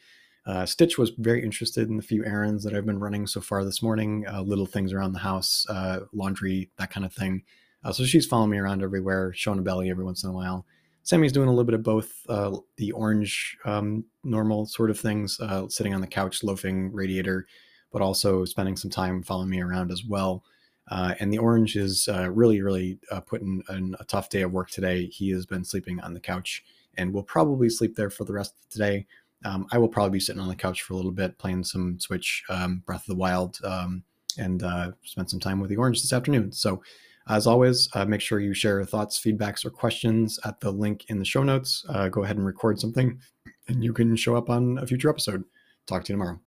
Uh, 0.45 0.65
Stitch 0.65 0.97
was 0.97 1.11
very 1.11 1.43
interested 1.43 1.87
in 1.89 1.97
the 1.97 2.03
few 2.03 2.25
errands 2.25 2.63
that 2.63 2.73
I've 2.73 2.85
been 2.85 2.99
running 2.99 3.27
so 3.27 3.41
far 3.41 3.63
this 3.63 3.83
morning, 3.83 4.25
uh, 4.27 4.41
little 4.41 4.65
things 4.65 4.91
around 4.91 5.13
the 5.13 5.19
house, 5.19 5.65
uh, 5.69 6.01
laundry, 6.13 6.71
that 6.77 6.89
kind 6.89 7.05
of 7.05 7.13
thing. 7.13 7.43
Uh, 7.83 7.91
so 7.91 8.03
she's 8.03 8.25
following 8.25 8.49
me 8.49 8.57
around 8.57 8.81
everywhere, 8.81 9.31
showing 9.33 9.59
a 9.59 9.61
belly 9.61 9.89
every 9.89 10.03
once 10.03 10.23
in 10.23 10.29
a 10.29 10.33
while. 10.33 10.65
Sammy's 11.03 11.31
doing 11.31 11.47
a 11.47 11.51
little 11.51 11.65
bit 11.65 11.73
of 11.73 11.83
both 11.83 12.11
uh, 12.29 12.57
the 12.77 12.91
orange, 12.91 13.57
um, 13.65 14.05
normal 14.23 14.65
sort 14.65 14.89
of 14.89 14.99
things, 14.99 15.39
sitting 15.69 15.93
on 15.93 16.01
the 16.01 16.07
couch, 16.07 16.43
loafing, 16.43 16.91
radiator, 16.93 17.47
but 17.91 18.01
also 18.01 18.45
spending 18.45 18.77
some 18.77 18.91
time 18.91 19.23
following 19.23 19.49
me 19.49 19.61
around 19.61 19.91
as 19.91 20.03
well. 20.05 20.43
Uh, 20.89 21.13
and 21.19 21.31
the 21.31 21.37
orange 21.37 21.75
is 21.75 22.07
uh, 22.07 22.29
really, 22.29 22.61
really 22.61 22.99
uh, 23.11 23.21
putting 23.21 23.63
in 23.69 23.95
a 23.99 24.05
tough 24.05 24.29
day 24.29 24.41
of 24.41 24.51
work 24.51 24.69
today. 24.69 25.05
He 25.05 25.29
has 25.31 25.45
been 25.45 25.63
sleeping 25.63 26.01
on 26.01 26.13
the 26.13 26.19
couch 26.19 26.63
and 26.97 27.13
will 27.13 27.23
probably 27.23 27.69
sleep 27.69 27.95
there 27.95 28.09
for 28.09 28.25
the 28.25 28.33
rest 28.33 28.55
of 28.61 28.69
today. 28.69 29.05
Um, 29.45 29.67
I 29.71 29.77
will 29.77 29.87
probably 29.87 30.11
be 30.11 30.19
sitting 30.19 30.41
on 30.41 30.49
the 30.49 30.55
couch 30.55 30.81
for 30.81 30.93
a 30.93 30.97
little 30.97 31.11
bit, 31.11 31.37
playing 31.37 31.63
some 31.63 31.99
Switch, 31.99 32.43
um, 32.49 32.83
Breath 32.85 33.01
of 33.01 33.07
the 33.07 33.15
Wild, 33.15 33.57
um, 33.63 34.03
and 34.37 34.63
uh, 34.63 34.91
spend 35.03 35.29
some 35.29 35.39
time 35.39 35.59
with 35.59 35.69
the 35.69 35.77
orange 35.77 36.01
this 36.01 36.13
afternoon. 36.13 36.51
So, 36.51 36.83
as 37.27 37.47
always, 37.47 37.89
uh, 37.93 38.05
make 38.05 38.21
sure 38.21 38.39
you 38.39 38.53
share 38.53 38.83
thoughts, 38.85 39.19
feedbacks, 39.19 39.65
or 39.65 39.69
questions 39.69 40.39
at 40.45 40.59
the 40.59 40.71
link 40.71 41.05
in 41.09 41.19
the 41.19 41.25
show 41.25 41.43
notes. 41.43 41.85
Uh, 41.89 42.09
go 42.09 42.23
ahead 42.23 42.37
and 42.37 42.45
record 42.45 42.79
something, 42.79 43.19
and 43.67 43.83
you 43.83 43.93
can 43.93 44.15
show 44.15 44.35
up 44.35 44.49
on 44.49 44.77
a 44.79 44.87
future 44.87 45.09
episode. 45.09 45.43
Talk 45.87 46.03
to 46.05 46.13
you 46.13 46.17
tomorrow. 46.17 46.39